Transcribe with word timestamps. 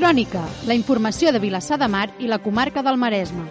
Crònica, 0.00 0.40
la 0.64 0.72
informació 0.72 1.28
de 1.28 1.38
Vilassar 1.42 1.76
de 1.76 1.86
Mar 1.92 2.06
i 2.24 2.28
la 2.30 2.38
comarca 2.40 2.80
del 2.80 2.96
Maresme. 2.96 3.42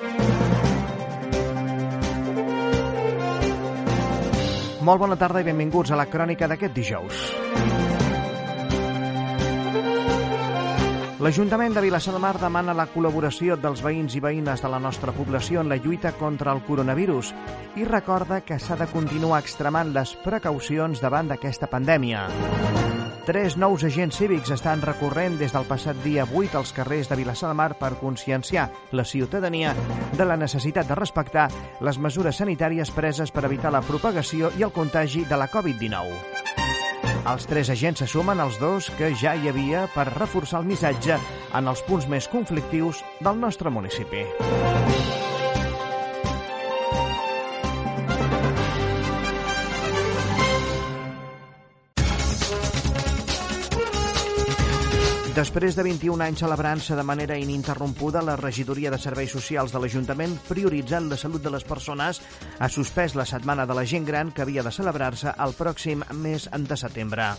Molt 4.82 5.04
bona 5.04 5.18
tarda 5.22 5.44
i 5.44 5.46
benvinguts 5.46 5.94
a 5.94 6.00
la 6.00 6.08
crònica 6.10 6.50
d'aquest 6.50 6.74
dijous. 6.74 7.20
L'Ajuntament 11.22 11.78
de 11.78 11.86
Vilassar 11.86 12.16
de 12.18 12.24
Mar 12.26 12.34
demana 12.42 12.74
la 12.74 12.90
col·laboració 12.90 13.60
dels 13.62 13.86
veïns 13.86 14.18
i 14.18 14.26
veïnes 14.26 14.66
de 14.66 14.74
la 14.74 14.82
nostra 14.82 15.14
població 15.14 15.62
en 15.62 15.70
la 15.70 15.78
lluita 15.78 16.16
contra 16.18 16.58
el 16.58 16.66
coronavirus 16.66 17.30
i 17.78 17.86
recorda 17.86 18.42
que 18.42 18.58
s'ha 18.58 18.80
de 18.80 18.90
continuar 18.90 19.44
extremant 19.46 19.94
les 19.94 20.18
precaucions 20.26 20.98
davant 20.98 21.30
d'aquesta 21.30 21.70
pandèmia. 21.70 22.26
Tres 23.30 23.58
nous 23.62 23.84
agents 23.86 24.18
cívics 24.18 24.50
estan 24.50 24.82
recorrent 24.82 25.36
des 25.38 25.52
del 25.54 25.68
passat 25.70 26.00
dia 26.02 26.24
8 26.26 26.56
als 26.58 26.72
carrers 26.74 27.12
de 27.12 27.18
Vilassar 27.20 27.52
de 27.52 27.58
Mar 27.60 27.76
per 27.78 27.92
conscienciar 28.00 28.72
la 28.90 29.06
ciutadania 29.06 29.76
de 30.18 30.26
la 30.26 30.34
necessitat 30.34 30.90
de 30.90 30.98
respectar 30.98 31.46
les 31.86 32.00
mesures 32.02 32.42
sanitàries 32.42 32.90
preses 32.90 33.30
per 33.30 33.46
evitar 33.46 33.70
la 33.70 33.84
propagació 33.86 34.50
i 34.58 34.66
el 34.66 34.74
contagi 34.74 35.28
de 35.30 35.38
la 35.38 35.46
Covid-19. 35.46 36.18
Els 37.30 37.46
tres 37.46 37.70
agents 37.70 38.02
se 38.02 38.10
sumen 38.10 38.42
als 38.42 38.58
dos 38.58 38.90
que 38.98 39.14
ja 39.14 39.38
hi 39.38 39.54
havia 39.54 39.86
per 39.94 40.10
reforçar 40.10 40.64
el 40.64 40.72
missatge 40.74 41.22
en 41.54 41.70
els 41.70 41.86
punts 41.86 42.10
més 42.10 42.26
conflictius 42.34 43.06
del 43.22 43.38
nostre 43.38 43.70
municipi. 43.70 44.26
Després 55.40 55.72
de 55.78 55.86
21 55.88 56.20
anys 56.26 56.42
celebrant-se 56.44 56.96
de 57.00 57.04
manera 57.08 57.38
ininterrompuda, 57.40 58.20
la 58.28 58.36
regidoria 58.36 58.92
de 58.92 58.98
Serveis 59.00 59.32
Socials 59.32 59.72
de 59.72 59.80
l'Ajuntament, 59.80 60.34
prioritzant 60.50 61.08
la 61.08 61.20
salut 61.22 61.46
de 61.46 61.54
les 61.54 61.64
persones, 61.64 62.20
ha 62.60 62.68
suspès 62.68 63.16
la 63.16 63.28
Setmana 63.30 63.64
de 63.70 63.78
la 63.78 63.86
Gent 63.88 64.10
Gran 64.10 64.34
que 64.36 64.44
havia 64.44 64.68
de 64.68 64.76
celebrar-se 64.82 65.38
el 65.48 65.56
pròxim 65.56 66.04
mes 66.26 66.50
de 66.52 66.82
setembre. 66.84 67.32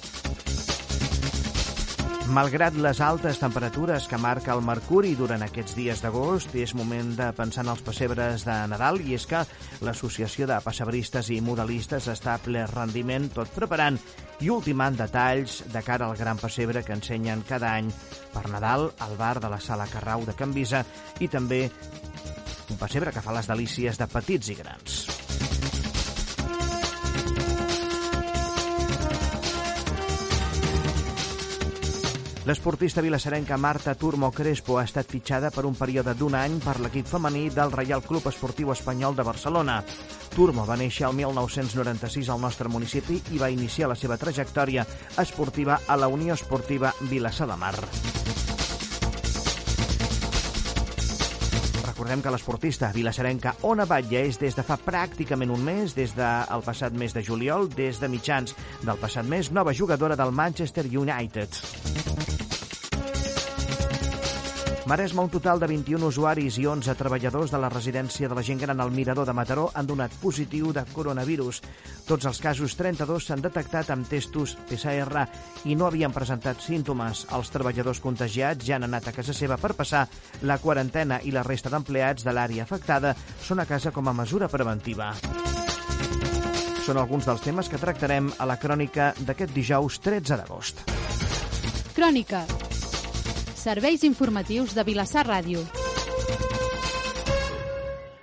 Malgrat 2.30 2.76
les 2.78 3.00
altes 3.02 3.40
temperatures 3.42 4.04
que 4.06 4.18
marca 4.22 4.52
el 4.54 4.60
mercuri 4.62 5.16
durant 5.18 5.42
aquests 5.42 5.74
dies 5.74 5.98
d'agost, 6.04 6.52
és 6.54 6.76
moment 6.78 7.08
de 7.18 7.26
pensar 7.34 7.64
en 7.64 7.72
els 7.72 7.82
pessebres 7.82 8.44
de 8.46 8.54
Nadal 8.70 9.00
i 9.02 9.16
és 9.16 9.24
que 9.26 9.40
l'Associació 9.82 10.46
de 10.46 10.60
Pessebristes 10.62 11.32
i 11.34 11.40
Muralistes 11.42 12.06
està 12.12 12.36
a 12.36 12.42
ple 12.44 12.62
rendiment, 12.70 13.26
tot 13.34 13.50
preparant 13.56 13.98
i 14.46 14.52
ultimant 14.54 14.94
detalls 15.00 15.64
de 15.74 15.82
cara 15.82 16.06
al 16.06 16.14
gran 16.20 16.38
pessebre 16.38 16.84
que 16.86 16.94
ensenyen 16.94 17.42
cada 17.48 17.74
any 17.80 17.90
per 18.30 18.46
Nadal 18.46 18.92
al 19.02 19.18
bar 19.18 19.40
de 19.42 19.50
la 19.50 19.58
Sala 19.58 19.90
Carrau 19.90 20.22
de 20.22 20.36
Can 20.38 20.54
Visa 20.54 20.84
i 21.18 21.26
també 21.26 21.64
un 21.66 22.78
pessebre 22.78 23.10
que 23.10 23.26
fa 23.26 23.34
les 23.34 23.50
delícies 23.50 23.98
de 23.98 24.06
petits 24.06 24.54
i 24.54 24.60
grans. 24.62 25.02
L'esportista 32.50 33.00
vilassarenca 33.00 33.56
Marta 33.56 33.94
Turmo 33.94 34.32
Crespo 34.32 34.80
ha 34.80 34.82
estat 34.82 35.06
fitxada 35.06 35.52
per 35.54 35.62
un 35.68 35.76
període 35.78 36.16
d'un 36.18 36.34
any 36.34 36.56
per 36.58 36.80
l'equip 36.82 37.06
femení 37.06 37.44
del 37.54 37.70
Reial 37.70 38.02
Club 38.02 38.26
Esportiu 38.26 38.72
Espanyol 38.74 39.14
de 39.14 39.22
Barcelona. 39.22 39.76
Turmo 40.34 40.64
va 40.66 40.74
néixer 40.74 41.06
el 41.06 41.14
1996 41.14 42.26
al 42.34 42.42
nostre 42.42 42.66
municipi 42.66 43.20
i 43.30 43.38
va 43.38 43.52
iniciar 43.54 43.92
la 43.92 43.94
seva 43.94 44.18
trajectòria 44.18 44.82
esportiva 45.22 45.78
a 45.86 45.94
la 45.94 46.08
Unió 46.10 46.34
Esportiva 46.34 46.90
Vilassar 47.06 47.46
de 47.46 47.60
Mar. 47.60 47.76
Recordem 51.86 52.26
que 52.26 52.34
l'esportista 52.34 52.90
vilassarenca 52.90 53.54
Ona 53.62 53.86
Batlle 53.86 54.24
és 54.26 54.42
des 54.42 54.58
de 54.58 54.66
fa 54.66 54.74
pràcticament 54.74 55.54
un 55.54 55.62
mes, 55.62 55.94
des 55.94 56.18
del 56.18 56.66
passat 56.66 56.98
mes 56.98 57.14
de 57.14 57.22
juliol, 57.22 57.70
des 57.70 58.02
de 58.02 58.10
mitjans 58.10 58.58
del 58.82 58.98
passat 58.98 59.22
mes, 59.22 59.54
nova 59.54 59.70
jugadora 59.70 60.18
del 60.18 60.34
Manchester 60.34 60.88
United. 60.90 62.39
Maresme, 64.90 65.22
un 65.22 65.30
total 65.30 65.60
de 65.60 65.68
21 65.70 66.02
usuaris 66.02 66.56
i 66.58 66.64
11 66.66 66.96
treballadors 66.98 67.52
de 67.54 67.58
la 67.62 67.68
residència 67.70 68.26
de 68.26 68.34
la 68.34 68.42
gent 68.42 68.58
gran 68.58 68.80
al 68.82 68.90
Mirador 68.90 69.22
de 69.28 69.32
Mataró 69.38 69.68
han 69.78 69.86
donat 69.86 70.16
positiu 70.18 70.72
de 70.74 70.82
coronavirus. 70.90 71.60
Tots 72.08 72.26
els 72.26 72.40
casos 72.42 72.74
32 72.74 73.28
s'han 73.28 73.44
detectat 73.44 73.92
amb 73.94 74.08
testos 74.10 74.56
PCR 74.66 75.22
i 75.70 75.76
no 75.78 75.86
havien 75.86 76.10
presentat 76.10 76.58
símptomes. 76.66 77.22
Els 77.30 77.52
treballadors 77.54 78.02
contagiats 78.02 78.66
ja 78.66 78.80
han 78.80 78.88
anat 78.88 79.06
a 79.06 79.14
casa 79.14 79.30
seva 79.30 79.60
per 79.62 79.76
passar 79.78 80.08
la 80.42 80.58
quarantena 80.58 81.20
i 81.22 81.30
la 81.30 81.44
resta 81.46 81.70
d'empleats 81.70 82.26
de 82.26 82.34
l'àrea 82.34 82.66
afectada 82.66 83.14
són 83.46 83.62
a 83.62 83.68
casa 83.70 83.92
com 83.94 84.10
a 84.10 84.16
mesura 84.24 84.48
preventiva. 84.50 85.12
Són 86.82 86.98
alguns 86.98 87.30
dels 87.30 87.46
temes 87.46 87.70
que 87.70 87.78
tractarem 87.78 88.32
a 88.42 88.50
la 88.50 88.58
crònica 88.58 89.12
d'aquest 89.22 89.54
dijous 89.54 90.00
13 90.02 90.40
d'agost. 90.42 90.82
Crònica 91.94 92.42
Serveis 93.60 94.04
informatius 94.08 94.72
de 94.72 94.80
Vilassar 94.88 95.26
Ràdio. 95.28 95.60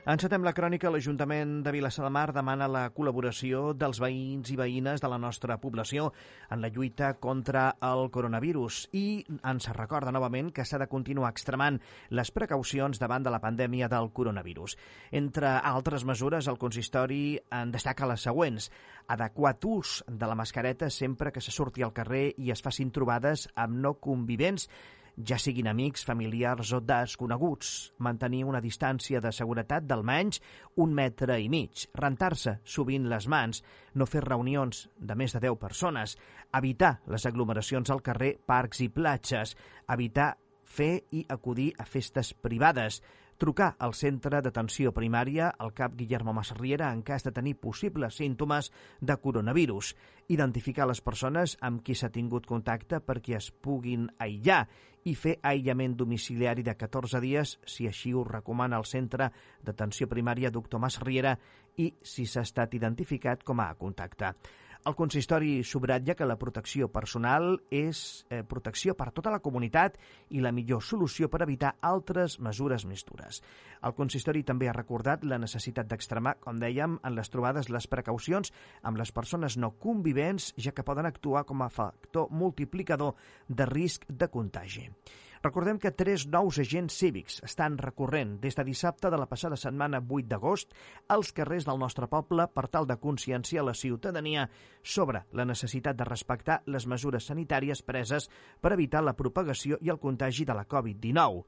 Encetem 0.08 0.42
la 0.42 0.54
crònica. 0.56 0.90
L'Ajuntament 0.90 1.60
de 1.62 1.72
Vilassar 1.76 2.08
de 2.08 2.10
Mar 2.16 2.32
demana 2.34 2.66
la 2.72 2.88
col·laboració 2.96 3.76
dels 3.78 4.00
veïns 4.02 4.50
i 4.50 4.58
veïnes 4.58 5.04
de 5.04 5.12
la 5.12 5.20
nostra 5.22 5.60
població 5.62 6.08
en 6.50 6.64
la 6.64 6.72
lluita 6.74 7.12
contra 7.22 7.68
el 7.86 8.08
coronavirus 8.10 8.80
i 8.98 9.04
ens 9.52 9.70
recorda 9.78 10.16
novament 10.16 10.50
que 10.56 10.66
s'ha 10.66 10.80
de 10.82 10.90
continuar 10.90 11.30
extremant 11.36 11.78
les 12.10 12.34
precaucions 12.34 12.98
davant 12.98 13.22
de 13.22 13.36
la 13.36 13.44
pandèmia 13.44 13.92
del 13.94 14.10
coronavirus. 14.10 14.74
Entre 15.12 15.54
altres 15.54 16.08
mesures, 16.08 16.48
el 16.48 16.58
consistori 16.58 17.38
en 17.52 17.78
destaca 17.78 18.10
les 18.10 18.26
següents. 18.26 18.72
Adequat 19.14 19.70
ús 19.70 20.00
de 20.08 20.26
la 20.26 20.40
mascareta 20.40 20.90
sempre 20.90 21.32
que 21.32 21.46
se 21.46 21.54
surti 21.54 21.84
al 21.86 21.94
carrer 21.94 22.32
i 22.40 22.50
es 22.56 22.64
facin 22.66 22.90
trobades 22.96 23.52
amb 23.54 23.84
no 23.86 24.00
convivents 24.02 24.72
ja 25.18 25.38
siguin 25.42 25.68
amics, 25.68 26.04
familiars 26.06 26.72
o 26.78 26.80
desconeguts, 26.86 27.94
mantenir 28.06 28.44
una 28.46 28.62
distància 28.62 29.22
de 29.22 29.32
seguretat 29.34 29.86
d'almenys 29.90 30.42
un 30.84 30.94
metre 30.94 31.40
i 31.42 31.50
mig, 31.50 31.88
rentar-se 31.98 32.60
sovint 32.64 33.08
les 33.10 33.28
mans, 33.28 33.64
no 33.96 34.06
fer 34.06 34.22
reunions 34.26 34.86
de 34.98 35.16
més 35.18 35.34
de 35.34 35.42
10 35.48 35.58
persones, 35.62 36.18
evitar 36.54 37.00
les 37.08 37.26
aglomeracions 37.26 37.90
al 37.90 38.04
carrer, 38.06 38.36
parcs 38.46 38.84
i 38.86 38.90
platges, 38.94 39.56
evitar 39.90 40.36
fer 40.68 41.08
i 41.16 41.26
acudir 41.30 41.72
a 41.80 41.86
festes 41.88 42.34
privades, 42.34 43.02
trucar 43.38 43.76
al 43.80 43.94
centre 43.94 44.42
d'atenció 44.42 44.92
primària 44.94 45.52
al 45.58 45.74
cap 45.78 45.96
Guillermo 45.96 46.34
Masriera 46.34 46.92
en 46.94 47.04
cas 47.06 47.24
de 47.24 47.32
tenir 47.32 47.56
possibles 47.62 48.18
símptomes 48.18 48.72
de 49.00 49.18
coronavirus, 49.22 49.94
identificar 50.28 50.88
les 50.90 51.02
persones 51.02 51.58
amb 51.62 51.84
qui 51.86 51.96
s'ha 51.96 52.10
tingut 52.14 52.50
contacte 52.50 53.00
perquè 53.00 53.38
es 53.38 53.52
puguin 53.52 54.10
aïllar 54.20 54.66
i 55.08 55.14
fer 55.16 55.38
aïllament 55.46 55.96
domiciliari 55.96 56.66
de 56.68 56.76
14 56.76 57.22
dies 57.24 57.58
si 57.66 57.88
així 57.88 58.14
ho 58.14 58.26
recomana 58.28 58.80
el 58.82 58.86
centre 58.90 59.30
d'atenció 59.64 60.10
primària 60.12 60.52
Doctor 60.52 60.82
Masriera 60.84 61.38
i 61.78 61.94
si 62.02 62.26
s'ha 62.26 62.44
estat 62.44 62.74
identificat 62.74 63.46
com 63.46 63.62
a 63.62 63.70
contacte. 63.80 64.34
El 64.86 64.96
consistori 64.96 65.64
subratlla 65.64 66.16
que 66.16 66.28
la 66.28 66.38
protecció 66.40 66.88
personal 66.94 67.58
és 67.74 68.26
eh, 68.30 68.44
protecció 68.48 68.96
per 68.96 69.10
tota 69.16 69.34
la 69.34 69.42
comunitat 69.44 69.98
i 70.30 70.44
la 70.44 70.54
millor 70.56 70.84
solució 70.84 71.30
per 71.30 71.42
evitar 71.46 71.76
altres 71.82 72.38
mesures 72.40 72.86
més 72.86 73.04
dures. 73.08 73.42
El 73.84 73.96
consistori 73.98 74.44
també 74.44 74.70
ha 74.70 74.76
recordat 74.78 75.26
la 75.26 75.40
necessitat 75.42 75.90
d'extremar, 75.90 76.38
com 76.40 76.60
dèiem, 76.62 77.00
en 77.04 77.16
les 77.18 77.30
trobades 77.34 77.70
les 77.74 77.88
precaucions 77.88 78.54
amb 78.84 78.98
les 78.98 79.12
persones 79.12 79.58
no 79.58 79.74
convivents, 79.78 80.54
ja 80.58 80.72
que 80.72 80.86
poden 80.86 81.10
actuar 81.10 81.46
com 81.46 81.62
a 81.62 81.70
factor 81.70 82.30
multiplicador 82.32 83.16
de 83.48 83.66
risc 83.66 84.06
de 84.08 84.30
contagi. 84.30 84.90
Recordem 85.48 85.78
que 85.80 85.94
tres 85.96 86.26
nous 86.28 86.58
agents 86.60 86.96
cívics 87.00 87.38
estan 87.48 87.78
recorrent 87.80 88.34
des 88.44 88.58
de 88.58 88.66
dissabte 88.68 89.08
de 89.08 89.20
la 89.22 89.30
passada 89.32 89.56
setmana 89.56 90.02
8 90.02 90.28
d'agost 90.28 90.74
als 91.16 91.30
carrers 91.38 91.64
del 91.70 91.80
nostre 91.80 92.10
poble 92.12 92.50
per 92.52 92.66
tal 92.74 92.88
de 92.90 92.98
conscienciar 93.00 93.64
la 93.64 93.76
ciutadania 93.82 94.50
sobre 94.84 95.22
la 95.32 95.46
necessitat 95.48 95.96
de 95.96 96.10
respectar 96.10 96.58
les 96.66 96.88
mesures 96.92 97.30
sanitàries 97.32 97.80
preses 97.80 98.28
per 98.60 98.74
evitar 98.76 99.06
la 99.08 99.16
propagació 99.16 99.80
i 99.80 99.94
el 99.94 100.04
contagi 100.04 100.44
de 100.44 100.58
la 100.58 100.68
Covid-19. 100.68 101.46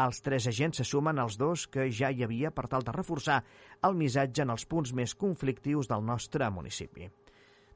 Els 0.00 0.22
tres 0.24 0.48
agents 0.48 0.80
se 0.80 0.88
sumen 0.88 1.20
als 1.20 1.36
dos 1.36 1.66
que 1.68 1.90
ja 1.92 2.08
hi 2.08 2.24
havia 2.24 2.56
per 2.56 2.70
tal 2.72 2.88
de 2.88 2.96
reforçar 2.96 3.42
el 3.84 4.00
missatge 4.00 4.46
en 4.46 4.56
els 4.56 4.64
punts 4.64 4.96
més 4.96 5.12
conflictius 5.12 5.92
del 5.92 6.08
nostre 6.08 6.48
municipi. 6.48 7.10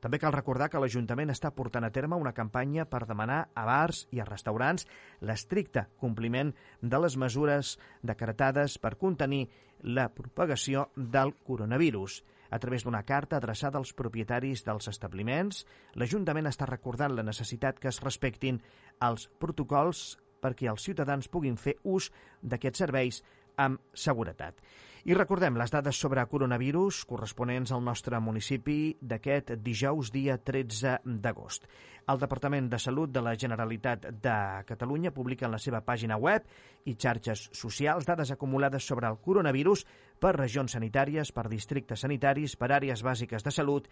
També 0.01 0.19
cal 0.21 0.35
recordar 0.35 0.69
que 0.71 0.81
l'Ajuntament 0.83 1.33
està 1.33 1.51
portant 1.57 1.87
a 1.87 1.93
terme 1.95 2.19
una 2.21 2.35
campanya 2.37 2.85
per 2.91 3.07
demanar 3.09 3.47
a 3.55 3.65
bars 3.69 4.05
i 4.13 4.21
a 4.21 4.29
restaurants 4.29 4.87
l'estricte 5.21 5.87
compliment 6.01 6.53
de 6.83 7.01
les 7.03 7.17
mesures 7.17 7.77
decretades 8.03 8.79
per 8.79 8.97
contenir 9.01 9.47
la 9.83 10.09
propagació 10.13 10.91
del 10.97 11.35
coronavirus. 11.45 12.23
A 12.51 12.59
través 12.63 12.85
d'una 12.85 13.03
carta 13.03 13.41
adreçada 13.41 13.79
als 13.79 13.93
propietaris 13.93 14.63
dels 14.67 14.87
establiments, 14.89 15.65
l'Ajuntament 15.95 16.47
està 16.47 16.69
recordant 16.69 17.17
la 17.17 17.27
necessitat 17.27 17.81
que 17.81 17.91
es 17.91 18.01
respectin 18.05 18.61
els 19.03 19.27
protocols 19.41 20.17
perquè 20.41 20.71
els 20.71 20.85
ciutadans 20.85 21.29
puguin 21.33 21.57
fer 21.59 21.79
ús 21.83 22.11
d'aquests 22.43 22.85
serveis 22.85 23.23
amb 23.56 23.81
seguretat. 23.94 24.61
I 25.06 25.14
recordem 25.14 25.55
les 25.55 25.70
dades 25.70 25.99
sobre 26.03 26.25
coronavirus 26.26 27.05
corresponents 27.06 27.70
al 27.70 27.85
nostre 27.87 28.19
municipi 28.19 28.97
d'aquest 28.99 29.53
dijous, 29.62 30.11
dia 30.11 30.35
13 30.43 30.97
d'agost. 31.23 31.69
El 32.11 32.19
Departament 32.19 32.67
de 32.70 32.81
Salut 32.82 33.12
de 33.14 33.23
la 33.23 33.37
Generalitat 33.38 34.08
de 34.23 34.35
Catalunya 34.67 35.14
publica 35.14 35.47
en 35.47 35.55
la 35.55 35.62
seva 35.62 35.85
pàgina 35.87 36.19
web 36.19 36.43
i 36.91 36.97
xarxes 36.99 37.49
socials 37.55 38.06
dades 38.06 38.35
acumulades 38.35 38.82
sobre 38.82 39.06
el 39.06 39.20
coronavirus 39.23 39.87
per 40.19 40.35
regions 40.35 40.75
sanitàries, 40.75 41.31
per 41.31 41.47
districtes 41.50 42.02
sanitaris, 42.02 42.56
per 42.59 42.73
àrees 42.75 43.06
bàsiques 43.06 43.47
de 43.47 43.55
salut 43.55 43.87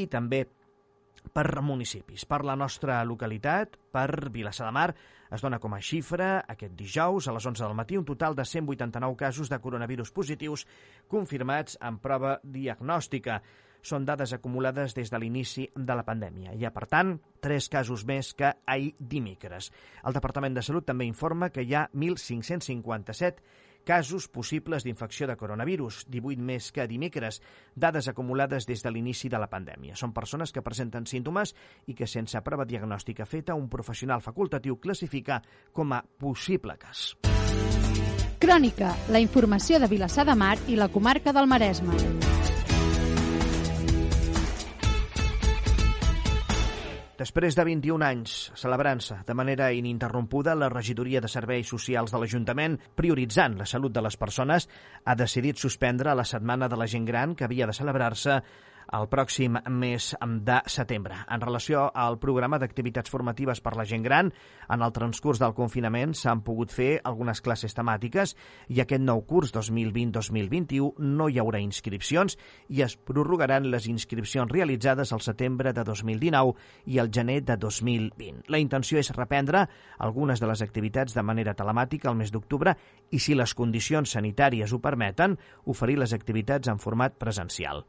i 0.00 0.08
també 0.08 0.46
per 1.32 1.62
municipis. 1.62 2.24
Per 2.28 2.44
la 2.44 2.56
nostra 2.56 3.02
localitat, 3.04 3.78
per 3.92 4.30
Vilassar 4.30 4.68
de 4.68 4.74
Mar, 4.74 4.88
es 5.34 5.42
dona 5.42 5.58
com 5.58 5.74
a 5.74 5.80
xifra 5.82 6.44
aquest 6.50 6.76
dijous 6.78 7.26
a 7.26 7.34
les 7.34 7.46
11 7.46 7.64
del 7.64 7.74
matí 7.74 7.98
un 7.98 8.06
total 8.06 8.36
de 8.36 8.44
189 8.44 9.16
casos 9.16 9.50
de 9.50 9.58
coronavirus 9.58 10.12
positius 10.12 10.66
confirmats 11.10 11.78
en 11.80 11.98
prova 11.98 12.38
diagnòstica. 12.42 13.40
Són 13.84 14.06
dades 14.08 14.32
acumulades 14.32 14.94
des 14.96 15.10
de 15.12 15.18
l'inici 15.20 15.66
de 15.76 15.96
la 15.96 16.06
pandèmia. 16.06 16.54
Hi 16.54 16.64
ha, 16.64 16.72
per 16.72 16.86
tant, 16.88 17.18
tres 17.44 17.68
casos 17.68 18.06
més 18.08 18.32
que 18.32 18.54
ahir 18.64 18.94
dimecres. 18.98 19.68
El 20.04 20.16
Departament 20.16 20.56
de 20.56 20.62
Salut 20.64 20.86
també 20.88 21.04
informa 21.04 21.50
que 21.52 21.66
hi 21.66 21.74
ha 21.74 21.88
1.557 21.92 23.42
casos 23.84 24.28
possibles 24.28 24.84
d'infecció 24.84 25.28
de 25.28 25.36
coronavirus, 25.36 26.04
18 26.08 26.42
més 26.42 26.70
que 26.72 26.88
dimecres, 26.90 27.40
dades 27.74 28.08
acumulades 28.08 28.66
des 28.66 28.82
de 28.82 28.90
l'inici 28.90 29.28
de 29.28 29.38
la 29.38 29.50
pandèmia. 29.52 29.94
Són 29.94 30.12
persones 30.16 30.52
que 30.52 30.64
presenten 30.64 31.06
símptomes 31.06 31.54
i 31.86 31.94
que 31.94 32.08
sense 32.10 32.40
prova 32.42 32.66
diagnòstica 32.66 33.28
feta 33.28 33.54
un 33.54 33.68
professional 33.68 34.24
facultatiu 34.24 34.80
classifica 34.80 35.42
com 35.72 35.92
a 35.92 36.02
possible 36.02 36.78
cas. 36.80 37.14
Crònica, 38.44 38.90
la 39.08 39.22
informació 39.22 39.78
de 39.80 39.88
Vilassar 39.88 40.26
de 40.28 40.34
Mar 40.36 40.58
i 40.68 40.76
la 40.76 40.90
comarca 40.92 41.32
del 41.32 41.48
Maresme. 41.48 42.43
Després 47.14 47.54
de 47.54 47.62
21 47.62 48.02
anys 48.02 48.32
celebrant-se 48.58 49.20
de 49.26 49.34
manera 49.38 49.68
ininterrompuda, 49.70 50.56
la 50.58 50.68
regidoria 50.72 51.20
de 51.22 51.28
Serveis 51.30 51.68
Socials 51.70 52.10
de 52.10 52.18
l'Ajuntament, 52.18 52.74
prioritzant 52.98 53.54
la 53.60 53.68
salut 53.70 53.94
de 53.94 54.02
les 54.02 54.16
persones, 54.18 54.66
ha 55.04 55.14
decidit 55.14 55.62
suspendre 55.62 56.16
la 56.18 56.24
Setmana 56.26 56.66
de 56.66 56.80
la 56.80 56.88
Gent 56.90 57.06
Gran 57.06 57.36
que 57.38 57.46
havia 57.46 57.68
de 57.70 57.76
celebrar-se 57.76 58.40
el 58.92 59.08
pròxim 59.08 59.56
mes 59.70 60.12
de 60.44 60.58
setembre. 60.66 61.16
En 61.30 61.40
relació 61.40 61.86
al 61.94 62.18
programa 62.18 62.58
d'activitats 62.58 63.10
formatives 63.10 63.60
per 63.64 63.74
la 63.76 63.86
gent 63.88 64.04
gran, 64.04 64.32
en 64.68 64.82
el 64.82 64.92
transcurs 64.92 65.40
del 65.40 65.54
confinament 65.54 66.14
s'han 66.14 66.42
pogut 66.44 66.72
fer 66.72 67.00
algunes 67.04 67.40
classes 67.44 67.74
temàtiques 67.76 68.34
i 68.68 68.80
aquest 68.82 69.02
nou 69.02 69.24
curs 69.28 69.54
2020-2021 69.54 70.94
no 70.98 71.28
hi 71.28 71.40
haurà 71.42 71.60
inscripcions 71.62 72.38
i 72.68 72.82
es 72.84 72.96
prorrogaran 72.96 73.70
les 73.70 73.88
inscripcions 73.90 74.52
realitzades 74.52 75.12
al 75.12 75.22
setembre 75.24 75.72
de 75.72 75.84
2019 75.84 76.54
i 76.86 76.98
al 76.98 77.10
gener 77.12 77.40
de 77.44 77.56
2020. 77.56 78.44
La 78.48 78.60
intenció 78.62 78.98
és 78.98 79.12
reprendre 79.16 79.66
algunes 79.98 80.40
de 80.40 80.50
les 80.50 80.62
activitats 80.62 81.14
de 81.14 81.22
manera 81.22 81.54
telemàtica 81.54 82.10
al 82.10 82.18
mes 82.18 82.32
d'octubre 82.32 82.76
i, 83.10 83.18
si 83.18 83.34
les 83.34 83.54
condicions 83.54 84.16
sanitàries 84.16 84.72
ho 84.72 84.80
permeten, 84.80 85.38
oferir 85.64 85.98
les 86.00 86.12
activitats 86.16 86.68
en 86.68 86.78
format 86.82 87.16
presencial. 87.18 87.84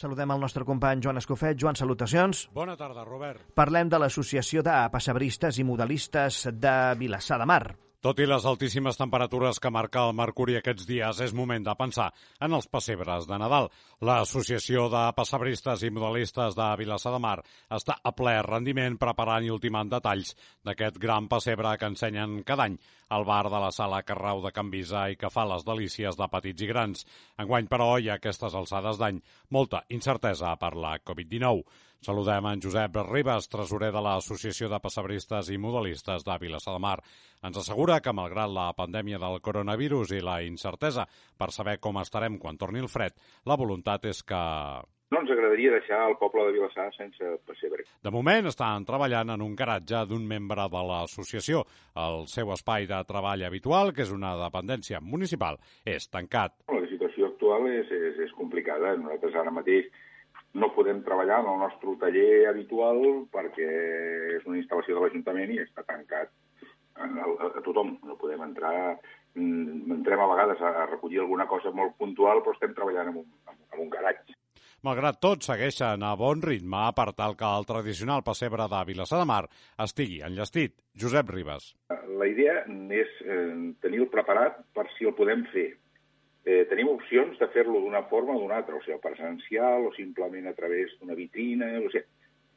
Saludem 0.00 0.30
el 0.32 0.40
nostre 0.40 0.64
company 0.64 1.02
Joan 1.04 1.20
Escofet. 1.20 1.58
Joan, 1.60 1.76
salutacions. 1.76 2.46
Bona 2.56 2.72
tarda, 2.80 3.04
Robert. 3.04 3.50
Parlem 3.52 3.90
de 3.92 4.00
l'Associació 4.00 4.64
de 4.64 4.78
Passebristes 4.94 5.60
i 5.60 5.66
Modelistes 5.68 6.46
de 6.56 6.74
Vilassar 6.96 7.36
de 7.42 7.48
Mar. 7.50 7.64
Tot 8.00 8.16
i 8.16 8.24
les 8.24 8.46
altíssimes 8.48 8.96
temperatures 8.96 9.58
que 9.60 9.68
marca 9.76 10.06
el 10.08 10.14
mercuri 10.16 10.54
aquests 10.56 10.86
dies, 10.88 11.18
és 11.20 11.34
moment 11.36 11.66
de 11.66 11.74
pensar 11.76 12.06
en 12.46 12.54
els 12.56 12.68
pessebres 12.72 13.26
de 13.28 13.36
Nadal. 13.42 13.66
L'Associació 14.08 14.86
de 14.88 15.02
Passebristes 15.18 15.84
i 15.84 15.90
Modelistes 15.92 16.56
de 16.56 16.68
Vilassar 16.80 17.12
de 17.12 17.18
Mar 17.20 17.34
està 17.76 17.98
a 18.00 18.14
ple 18.16 18.38
rendiment 18.46 18.96
preparant 19.02 19.44
i 19.44 19.52
ultimant 19.52 19.92
detalls 19.92 20.32
d'aquest 20.64 20.96
gran 21.02 21.28
pessebre 21.28 21.74
que 21.76 21.92
ensenyen 21.92 22.40
cada 22.48 22.70
any 22.70 22.80
al 23.12 23.28
bar 23.28 23.50
de 23.52 23.60
la 23.60 23.70
sala 23.74 24.00
Carrau 24.08 24.40
de 24.40 24.54
Can 24.56 24.72
Visa 24.72 25.04
i 25.12 25.20
que 25.20 25.28
fa 25.34 25.44
les 25.52 25.68
delícies 25.68 26.16
de 26.16 26.30
petits 26.32 26.64
i 26.64 26.70
grans. 26.72 27.04
Enguany, 27.36 27.68
però, 27.68 27.90
hi 27.98 28.08
ha 28.08 28.16
aquestes 28.16 28.56
alçades 28.56 28.96
d'any 28.96 29.20
molta 29.52 29.84
incertesa 29.92 30.56
per 30.56 30.72
la 30.72 30.96
Covid-19. 31.04 31.68
Saludem 32.00 32.46
en 32.48 32.60
Josep 32.64 32.94
Ribas, 33.10 33.44
tresorer 33.52 33.90
de 33.92 34.00
l'Associació 34.00 34.70
de 34.72 34.78
Passebristes 34.80 35.50
i 35.52 35.58
Modelistes 35.60 36.24
de 36.24 36.36
Vilassar 36.40 36.72
de 36.72 36.80
Mar. 36.80 36.94
Ens 37.44 37.58
assegura 37.60 37.98
que, 38.00 38.14
malgrat 38.16 38.48
la 38.48 38.70
pandèmia 38.78 39.18
del 39.20 39.36
coronavirus 39.44 40.14
i 40.16 40.22
la 40.24 40.38
incertesa 40.40 41.04
per 41.36 41.50
saber 41.52 41.76
com 41.76 42.00
estarem 42.00 42.40
quan 42.40 42.56
torni 42.56 42.80
el 42.80 42.88
fred, 42.88 43.12
la 43.44 43.58
voluntat 43.60 44.08
és 44.08 44.24
que 44.24 44.40
no 45.10 45.20
ens 45.20 45.30
agradaria 45.34 45.74
deixar 45.74 46.00
el 46.08 46.16
poble 46.16 46.46
de 46.46 46.56
Vilassar 46.56 46.88
sense 46.96 47.36
pessebre. 47.44 47.84
De 48.00 48.12
moment 48.14 48.48
estan 48.48 48.88
treballant 48.88 49.34
en 49.34 49.44
un 49.44 49.56
garatge 49.58 50.06
d'un 50.08 50.24
membre 50.24 50.70
de 50.72 50.84
l'associació. 50.88 51.66
El 52.00 52.28
seu 52.32 52.54
espai 52.54 52.86
de 52.88 53.04
treball 53.08 53.44
habitual, 53.44 53.92
que 53.92 54.06
és 54.06 54.12
una 54.14 54.36
dependència 54.40 55.02
municipal, 55.04 55.60
és 55.84 56.08
tancat. 56.08 56.56
La 56.72 56.86
situació 56.88 57.28
actual 57.34 57.68
és, 57.74 57.90
és, 57.90 58.22
és 58.24 58.38
complicada. 58.38 58.94
Nosaltres 59.02 59.36
ara 59.42 59.52
mateix 59.52 59.90
no 60.54 60.72
podem 60.74 61.02
treballar 61.06 61.40
en 61.44 61.50
el 61.52 61.58
nostre 61.62 61.94
taller 62.00 62.48
habitual 62.50 63.02
perquè 63.32 63.70
és 64.38 64.46
una 64.48 64.58
instal·lació 64.58 64.96
de 64.96 65.04
l'Ajuntament 65.04 65.52
i 65.54 65.60
està 65.62 65.84
tancat 65.86 66.32
a, 67.00 67.62
tothom. 67.64 67.96
No 68.06 68.18
podem 68.20 68.42
entrar... 68.50 68.98
Mm, 69.38 69.92
entrem 69.94 70.18
a 70.18 70.26
vegades 70.26 70.62
a 70.66 70.86
recollir 70.90 71.20
alguna 71.22 71.46
cosa 71.46 71.70
molt 71.70 71.94
puntual, 72.00 72.40
però 72.42 72.56
estem 72.56 72.72
treballant 72.74 73.12
en 73.12 73.20
un, 73.20 73.26
en 73.52 73.82
un 73.84 73.90
garatge. 73.92 74.34
Malgrat 74.82 75.20
tot, 75.22 75.44
segueixen 75.44 76.02
a 76.02 76.14
bon 76.18 76.40
ritme 76.42 76.80
per 76.96 77.12
tal 77.12 77.36
que 77.38 77.46
el 77.46 77.66
tradicional 77.68 78.24
pessebre 78.26 78.66
de 78.72 78.80
Vilassar 78.88 79.20
de 79.20 79.28
Mar 79.28 79.44
estigui 79.84 80.22
enllestit. 80.26 80.74
Josep 80.98 81.30
Ribas. 81.30 81.74
La 82.18 82.26
idea 82.26 82.64
és 82.96 83.12
eh, 83.22 83.52
tenir-lo 83.84 84.08
preparat 84.10 84.58
per 84.74 84.88
si 84.96 85.06
el 85.06 85.14
podem 85.14 85.44
fer 85.52 85.68
eh, 86.44 86.64
tenim 86.70 86.88
opcions 86.92 87.38
de 87.38 87.48
fer-lo 87.54 87.80
d'una 87.80 88.04
forma 88.12 88.36
o 88.36 88.40
d'una 88.40 88.60
altra, 88.60 88.76
o 88.76 88.82
sigui, 88.84 88.98
presencial 89.02 89.86
o 89.86 89.92
simplement 89.96 90.48
a 90.48 90.56
través 90.56 90.96
d'una 90.98 91.18
vitrina, 91.18 91.72
o 91.80 91.90
sigui, 91.92 92.06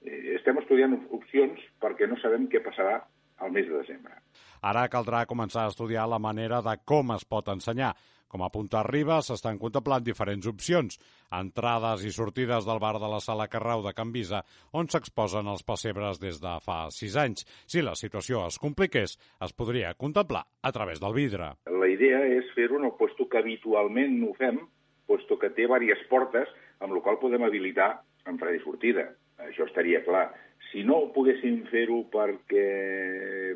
eh, 0.06 0.36
estem 0.38 0.60
estudiant 0.62 0.96
opcions 1.18 1.60
perquè 1.84 2.08
no 2.08 2.20
sabem 2.22 2.48
què 2.52 2.64
passarà 2.64 3.02
al 3.44 3.52
mes 3.52 3.68
de 3.68 3.80
desembre. 3.80 4.20
Ara 4.64 4.88
caldrà 4.88 5.26
començar 5.28 5.66
a 5.68 5.72
estudiar 5.74 6.08
la 6.08 6.22
manera 6.24 6.62
de 6.64 6.78
com 6.88 7.12
es 7.12 7.26
pot 7.28 7.50
ensenyar. 7.52 7.92
Com 8.34 8.42
apunta 8.42 8.80
Ribas, 8.88 9.28
s'estan 9.30 9.60
contemplant 9.62 10.02
diferents 10.02 10.48
opcions, 10.50 10.96
entrades 11.38 12.06
i 12.08 12.12
sortides 12.16 12.66
del 12.66 12.80
bar 12.82 12.96
de 12.98 13.10
la 13.12 13.20
Sala 13.22 13.46
Carrau 13.52 13.84
de 13.86 13.92
Can 13.94 14.14
Visa, 14.16 14.40
on 14.74 14.88
s'exposen 14.90 15.52
els 15.52 15.62
pessebres 15.68 16.18
des 16.22 16.40
de 16.42 16.54
fa 16.66 16.78
sis 16.96 17.14
anys. 17.20 17.46
Si 17.70 17.84
la 17.86 17.94
situació 18.00 18.42
es 18.48 18.58
compliqués, 18.64 19.14
es 19.46 19.54
podria 19.54 19.94
contemplar 19.94 20.42
a 20.64 20.72
través 20.74 21.04
del 21.04 21.14
vidre. 21.14 21.52
La 21.70 21.92
idea 21.92 22.24
és 22.40 22.50
fer-ho 22.56 22.80
en 22.80 22.88
el 22.90 22.96
puesto 22.98 23.28
que 23.30 23.44
habitualment 23.44 24.18
ho 24.26 24.34
fem, 24.40 24.58
puesto 25.06 25.38
que 25.38 25.52
té 25.54 25.68
diverses 25.68 26.02
portes, 26.10 26.50
amb 26.82 26.96
la 26.96 27.04
qual 27.06 27.22
podem 27.22 27.46
habilitar 27.46 28.00
entrada 28.26 28.58
i 28.58 28.64
sortida. 28.64 29.12
Això 29.44 29.68
estaria 29.68 30.02
clar. 30.08 30.32
Si 30.74 30.82
no 30.82 31.14
poguéssim 31.14 31.62
fer-ho 31.70 32.02
perquè, 32.10 32.68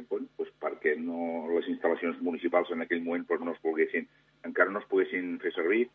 bueno, 0.08 0.30
pues 0.38 0.54
perquè 0.62 0.94
no, 1.02 1.48
les 1.50 1.66
instal·lacions 1.74 2.22
municipals 2.22 2.70
en 2.72 2.86
aquell 2.86 3.02
moment 3.02 3.26
pues, 3.26 3.42
no 3.42 3.58
es 3.58 3.64
volguessin 3.66 4.06
encara 4.46 4.72
no 4.72 4.80
es 4.80 4.88
poguessin 4.90 5.38
fer 5.42 5.52
servir, 5.56 5.88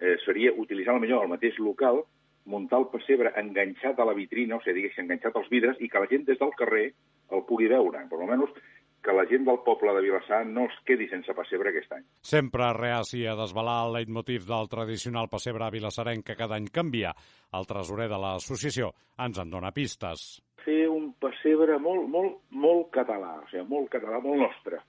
eh, 0.00 0.16
seria 0.24 0.52
utilitzar 0.56 0.98
millor 1.00 1.24
el 1.24 1.32
mateix 1.32 1.58
local, 1.60 2.02
muntar 2.50 2.80
el 2.80 2.88
pessebre 2.92 3.32
enganxat 3.36 4.00
a 4.00 4.08
la 4.08 4.16
vitrina, 4.16 4.56
o 4.56 4.64
sigui, 4.64 4.80
diguéssim, 4.80 5.06
enganxat 5.06 5.36
als 5.36 5.50
vidres, 5.52 5.80
i 5.80 5.88
que 5.88 6.02
la 6.02 6.10
gent 6.10 6.26
des 6.28 6.40
del 6.40 6.54
carrer 6.58 6.86
el 7.30 7.44
pugui 7.48 7.68
veure. 7.70 8.06
Per 8.10 8.18
almenys 8.18 8.56
que 9.00 9.12
la 9.16 9.24
gent 9.28 9.46
del 9.46 9.60
poble 9.64 9.94
de 9.96 10.02
Vilassar 10.04 10.42
no 10.46 10.66
es 10.68 10.76
quedi 10.84 11.06
sense 11.08 11.32
pessebre 11.36 11.70
aquest 11.70 11.92
any. 11.96 12.02
Sempre 12.20 12.66
reaci 12.76 13.22
a 13.26 13.36
desvelar 13.38 13.78
el 13.86 13.94
leitmotiv 13.96 14.44
del 14.48 14.68
tradicional 14.68 15.30
pessebre 15.32 15.70
vilassarenc 15.72 16.26
que 16.26 16.36
cada 16.36 16.58
any 16.60 16.68
canvia. 16.68 17.14
El 17.56 17.68
tresorer 17.70 18.10
de 18.12 18.18
l'associació 18.20 18.92
ens 19.24 19.40
en 19.40 19.52
dona 19.52 19.72
pistes. 19.72 20.42
Fer 20.64 20.80
un 20.92 21.10
pessebre 21.22 21.78
molt, 21.80 22.06
molt, 22.12 22.40
molt 22.50 22.90
català, 22.94 23.36
o 23.40 23.46
sigui, 23.50 23.66
molt 23.70 23.88
català, 23.92 24.20
molt 24.24 24.42
nostre 24.42 24.80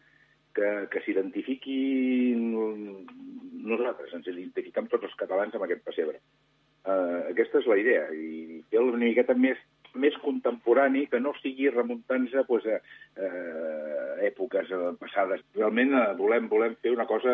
que, 0.56 0.88
que 0.92 1.01
s'identifiqui 1.06 2.36
nosaltres, 3.72 4.13
ens 4.18 4.28
identifiquem 4.28 4.90
tots 4.92 5.08
els 5.08 5.18
catalans 5.20 5.56
amb 5.56 5.68
aquest 5.68 5.84
pessebre. 5.88 6.20
Uh, 6.82 7.30
aquesta 7.30 7.62
és 7.62 7.70
la 7.70 7.78
idea, 7.78 8.08
i 8.12 8.62
fer 8.72 8.82
una 8.82 9.00
miqueta 9.01 9.36
més, 9.38 9.60
més 10.00 10.16
contemporani, 10.24 11.06
que 11.12 11.20
no 11.20 11.34
sigui 11.40 11.70
remuntant-se 11.72 12.44
pues, 12.48 12.66
a, 12.68 12.78
a 13.18 13.30
èpoques 14.28 14.70
passades. 15.00 15.44
Realment 15.58 15.96
eh, 15.98 16.06
volem, 16.20 16.48
volem 16.52 16.76
fer 16.82 16.94
una 16.96 17.08
cosa 17.10 17.34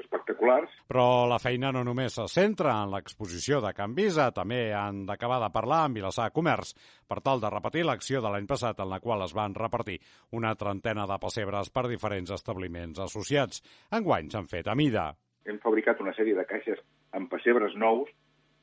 espectacular. 0.00 0.60
Però 0.90 1.26
la 1.30 1.40
feina 1.42 1.72
no 1.74 1.84
només 1.86 2.18
se 2.18 2.26
centra 2.32 2.74
en 2.82 2.92
l'exposició 2.92 3.60
de 3.64 3.72
Can 3.76 3.94
Visa, 3.96 4.30
també 4.36 4.70
han 4.76 5.04
d'acabar 5.08 5.40
de 5.44 5.52
parlar 5.54 5.84
amb 5.86 6.00
Vilassar 6.00 6.30
Comerç 6.34 6.74
per 7.06 7.20
tal 7.24 7.40
de 7.42 7.50
repetir 7.52 7.86
l'acció 7.86 8.20
de 8.22 8.32
l'any 8.32 8.48
passat 8.50 8.80
en 8.82 8.90
la 8.90 9.00
qual 9.00 9.24
es 9.24 9.34
van 9.36 9.54
repartir 9.54 10.00
una 10.36 10.54
trentena 10.58 11.06
de 11.06 11.20
pessebres 11.22 11.70
per 11.70 11.86
diferents 11.88 12.34
establiments 12.34 13.00
associats. 13.06 13.62
Enguany 13.94 14.30
s'han 14.30 14.50
fet 14.50 14.68
a 14.68 14.76
mida. 14.78 15.12
Hem 15.46 15.60
fabricat 15.62 16.00
una 16.02 16.14
sèrie 16.16 16.34
de 16.34 16.44
caixes 16.48 16.80
amb 17.14 17.30
pessebres 17.32 17.76
nous 17.78 18.10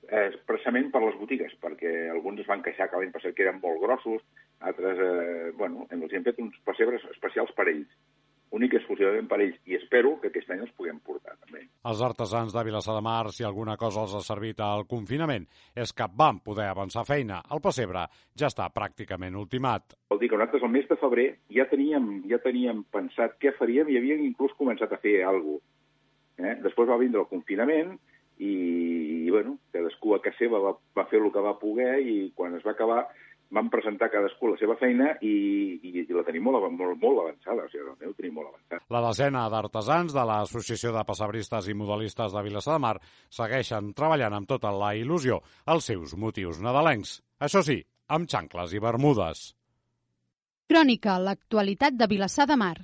expressament 0.10 0.92
per 0.92 1.02
les 1.04 1.16
botigues, 1.20 1.54
perquè 1.64 1.94
alguns 2.12 2.44
es 2.44 2.50
van 2.50 2.64
queixar 2.66 2.90
que 2.90 3.00
l'any 3.00 3.14
passat 3.14 3.36
que 3.36 3.46
eren 3.46 3.62
molt 3.64 3.82
grossos, 3.82 4.24
altres, 4.60 5.00
eh, 5.00 5.52
bueno, 5.58 5.88
els 5.90 6.14
hem 6.14 6.26
fet 6.26 6.40
uns 6.44 6.60
pessebres 6.68 7.06
especials 7.14 7.52
per 7.56 7.70
ells, 7.72 7.90
únic 8.54 8.76
i 8.76 8.78
exclusivament 8.78 9.26
per 9.30 9.40
ells, 9.42 9.58
i 9.66 9.78
espero 9.80 10.14
que 10.22 10.30
aquest 10.30 10.52
any 10.54 10.62
els 10.62 10.74
puguem 10.78 11.00
portar, 11.02 11.34
també. 11.42 11.64
Els 11.90 12.04
artesans 12.06 12.54
de 12.54 12.64
Vilassar 12.68 12.94
de 12.96 13.02
Mar, 13.02 13.32
si 13.34 13.48
alguna 13.48 13.76
cosa 13.82 14.04
els 14.04 14.14
ha 14.14 14.22
servit 14.22 14.62
al 14.62 14.86
confinament, 14.90 15.48
és 15.74 15.94
que 15.98 16.08
van 16.22 16.40
poder 16.46 16.68
avançar 16.70 17.06
feina. 17.08 17.42
El 17.50 17.64
pessebre 17.66 18.06
ja 18.38 18.52
està 18.52 18.70
pràcticament 18.76 19.36
ultimat. 19.40 19.98
Vol 20.14 20.22
dir 20.22 20.30
que 20.30 20.38
nosaltres 20.38 20.68
el 20.68 20.74
mes 20.76 20.88
de 20.90 21.00
febrer 21.02 21.28
ja 21.58 21.66
teníem, 21.72 22.12
ja 22.30 22.38
teníem 22.44 22.86
pensat 22.94 23.40
què 23.42 23.56
faríem 23.58 23.90
i 23.90 23.98
havíem 23.98 24.28
inclús 24.28 24.54
començat 24.60 24.94
a 24.94 25.02
fer 25.02 25.24
alguna 25.24 25.58
cosa. 25.58 25.70
Eh? 26.34 26.56
Després 26.64 26.90
va 26.90 26.98
vindre 26.98 27.22
el 27.22 27.30
confinament 27.30 27.92
i, 28.40 28.54
i 29.28 29.30
bueno, 29.32 29.58
cadascú 29.74 30.16
a 30.16 30.22
casa 30.24 30.46
seva 30.46 30.62
va, 30.64 30.74
va 30.98 31.06
fer 31.12 31.22
el 31.22 31.32
que 31.34 31.44
va 31.44 31.58
poder 31.60 31.98
i 32.02 32.18
quan 32.36 32.56
es 32.58 32.66
va 32.66 32.74
acabar 32.74 33.04
van 33.54 33.70
presentar 33.70 34.10
cadascú 34.10 34.50
la 34.50 34.58
seva 34.58 34.76
feina 34.80 35.12
i, 35.22 35.34
i, 35.78 35.92
i 36.02 36.16
la 36.16 36.24
tenim 36.26 36.48
molt, 36.48 36.66
molt, 36.74 36.98
molt 37.02 37.22
avançada, 37.24 37.68
o 37.68 37.72
sigui, 37.72 37.86
la 37.86 38.10
ho 38.10 38.14
tenim 38.18 38.38
molt 38.40 38.50
avançada. 38.50 38.82
La 38.96 39.02
desena 39.06 39.44
d'artesans 39.54 40.16
de 40.16 40.24
l'Associació 40.30 40.94
de 40.96 41.04
Passabristes 41.06 41.70
i 41.70 41.78
Modelistes 41.78 42.34
de 42.34 42.44
Vilassar 42.46 42.78
de 42.80 42.86
Mar 42.88 42.96
segueixen 43.30 43.92
treballant 43.98 44.38
amb 44.40 44.50
tota 44.50 44.74
la 44.74 44.94
il·lusió 44.98 45.42
els 45.70 45.92
seus 45.92 46.16
motius 46.18 46.62
nadalencs. 46.66 47.20
Això 47.46 47.62
sí, 47.66 47.78
amb 48.10 48.30
xancles 48.30 48.74
i 48.74 48.82
bermudes. 48.82 49.52
Crònica, 50.70 51.20
l'actualitat 51.22 51.94
de 52.00 52.10
Vilassar 52.10 52.50
de 52.50 52.58
Mar. 52.58 52.78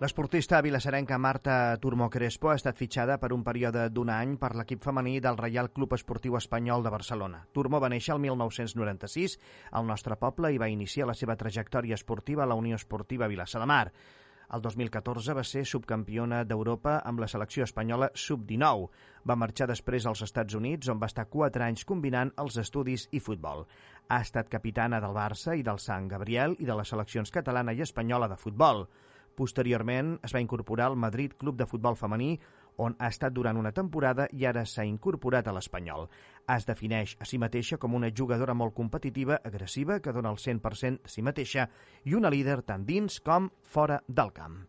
L'esportista 0.00 0.62
vilassarenca 0.64 1.18
Marta 1.18 1.76
Turmó 1.76 2.06
Crespo 2.08 2.48
ha 2.48 2.54
estat 2.56 2.78
fitxada 2.80 3.18
per 3.20 3.34
un 3.36 3.42
període 3.44 3.82
d'un 3.92 4.08
any 4.08 4.30
per 4.40 4.54
l'equip 4.56 4.80
femení 4.80 5.18
del 5.20 5.36
Reial 5.36 5.68
Club 5.76 5.92
Esportiu 5.92 6.38
Espanyol 6.38 6.86
de 6.86 6.92
Barcelona. 6.94 7.42
Turmó 7.52 7.82
va 7.84 7.90
néixer 7.92 8.14
el 8.14 8.22
1996 8.22 9.34
al 9.76 9.84
nostre 9.90 10.16
poble 10.16 10.54
i 10.54 10.60
va 10.62 10.70
iniciar 10.72 11.10
la 11.10 11.16
seva 11.18 11.36
trajectòria 11.36 11.98
esportiva 12.00 12.46
a 12.46 12.48
la 12.48 12.56
Unió 12.56 12.78
Esportiva 12.80 13.28
Vilassar 13.28 13.60
de 13.60 13.66
Mar. 13.68 13.90
El 14.56 14.64
2014 14.64 15.36
va 15.36 15.44
ser 15.44 15.66
subcampiona 15.68 16.40
d'Europa 16.48 16.96
amb 17.04 17.20
la 17.20 17.28
selecció 17.28 17.68
espanyola 17.68 18.08
sub-19. 18.14 18.88
Va 19.28 19.36
marxar 19.36 19.68
després 19.68 20.08
als 20.08 20.24
Estats 20.24 20.56
Units, 20.56 20.88
on 20.88 21.04
va 21.04 21.12
estar 21.12 21.28
4 21.28 21.68
anys 21.68 21.84
combinant 21.84 22.32
els 22.40 22.56
estudis 22.56 23.04
i 23.12 23.20
futbol. 23.20 23.66
Ha 24.08 24.24
estat 24.24 24.48
capitana 24.48 25.04
del 25.04 25.12
Barça 25.12 25.60
i 25.60 25.62
del 25.62 25.78
Sant 25.78 26.08
Gabriel 26.08 26.56
i 26.58 26.64
de 26.64 26.80
les 26.80 26.88
seleccions 26.88 27.36
catalana 27.36 27.76
i 27.76 27.84
espanyola 27.84 28.32
de 28.32 28.40
futbol. 28.40 28.86
Posteriorment 29.36 30.16
es 30.26 30.34
va 30.34 30.42
incorporar 30.42 30.88
al 30.90 30.96
Madrid 30.96 31.36
Club 31.38 31.58
de 31.58 31.66
Futbol 31.66 31.96
Femení, 31.96 32.34
on 32.80 32.96
ha 32.98 33.10
estat 33.12 33.34
durant 33.36 33.58
una 33.60 33.72
temporada 33.76 34.26
i 34.32 34.46
ara 34.48 34.64
s'ha 34.64 34.86
incorporat 34.88 35.48
a 35.48 35.54
l'Espanyol. 35.56 36.08
Es 36.48 36.66
defineix 36.68 37.16
a 37.20 37.28
si 37.28 37.38
mateixa 37.38 37.78
com 37.78 37.94
una 37.94 38.10
jugadora 38.10 38.56
molt 38.56 38.74
competitiva, 38.74 39.40
agressiva, 39.44 40.00
que 40.00 40.12
dona 40.16 40.32
el 40.32 40.40
100% 40.40 41.04
de 41.04 41.14
si 41.14 41.22
mateixa 41.22 41.68
i 42.04 42.16
una 42.16 42.32
líder 42.32 42.62
tant 42.62 42.86
dins 42.88 43.20
com 43.20 43.50
fora 43.62 44.02
del 44.08 44.32
camp. 44.32 44.62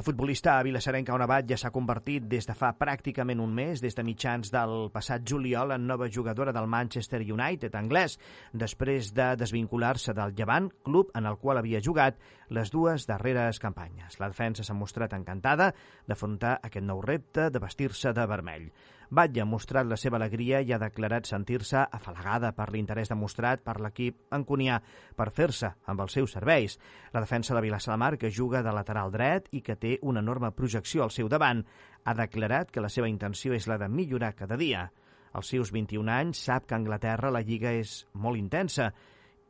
La 0.00 0.04
futbolista 0.04 0.54
vilassarenca 0.64 1.12
Onabat 1.12 1.44
ja 1.50 1.58
s'ha 1.60 1.68
convertit 1.74 2.24
des 2.24 2.46
de 2.48 2.54
fa 2.56 2.70
pràcticament 2.72 3.40
un 3.44 3.50
mes, 3.52 3.82
des 3.84 3.92
de 3.92 4.00
mitjans 4.00 4.48
del 4.48 4.86
passat 4.94 5.26
juliol, 5.28 5.74
en 5.74 5.82
nova 5.84 6.06
jugadora 6.08 6.54
del 6.56 6.70
Manchester 6.72 7.20
United 7.20 7.74
anglès, 7.76 8.14
després 8.62 9.10
de 9.12 9.26
desvincular-se 9.36 10.14
del 10.16 10.32
Llevant, 10.38 10.70
club 10.88 11.10
en 11.20 11.28
el 11.28 11.36
qual 11.42 11.60
havia 11.60 11.82
jugat 11.84 12.16
les 12.48 12.72
dues 12.72 13.04
darreres 13.10 13.60
campanyes. 13.60 14.16
La 14.22 14.30
defensa 14.32 14.64
s'ha 14.64 14.78
mostrat 14.78 15.12
encantada 15.18 15.68
d'afrontar 16.08 16.54
aquest 16.62 16.88
nou 16.88 17.04
repte 17.04 17.50
de 17.52 17.60
vestir-se 17.60 18.14
de 18.16 18.26
vermell. 18.32 18.70
Batlle 19.10 19.42
ha 19.42 19.48
mostrat 19.48 19.88
la 19.90 19.96
seva 19.98 20.20
alegria 20.20 20.60
i 20.62 20.70
ha 20.70 20.78
declarat 20.78 21.26
sentir-se 21.26 21.80
afalagada 21.82 22.52
per 22.54 22.68
l'interès 22.70 23.10
demostrat 23.10 23.64
per 23.66 23.80
l'equip 23.82 24.20
enconià 24.36 24.76
per 25.18 25.32
fer-se 25.34 25.72
amb 25.90 26.04
els 26.04 26.14
seus 26.14 26.36
serveis. 26.36 26.76
La 27.10 27.22
defensa 27.24 27.56
de 27.56 27.62
Vilassar 27.64 27.96
de 27.96 27.98
Mar, 27.98 28.16
que 28.18 28.30
juga 28.30 28.62
de 28.62 28.70
lateral 28.72 29.10
dret 29.10 29.48
i 29.50 29.64
que 29.66 29.74
té 29.74 29.96
una 30.02 30.22
enorme 30.22 30.52
projecció 30.54 31.02
al 31.02 31.10
seu 31.10 31.28
davant, 31.28 31.64
ha 32.04 32.14
declarat 32.14 32.70
que 32.70 32.84
la 32.84 32.88
seva 32.88 33.10
intenció 33.10 33.52
és 33.52 33.66
la 33.66 33.80
de 33.82 33.88
millorar 33.90 34.36
cada 34.38 34.56
dia. 34.56 34.86
Als 35.32 35.50
seus 35.50 35.74
21 35.74 36.10
anys 36.10 36.46
sap 36.46 36.66
que 36.66 36.74
a 36.74 36.78
Anglaterra 36.78 37.34
la 37.34 37.42
lliga 37.42 37.74
és 37.74 38.04
molt 38.14 38.38
intensa 38.38 38.92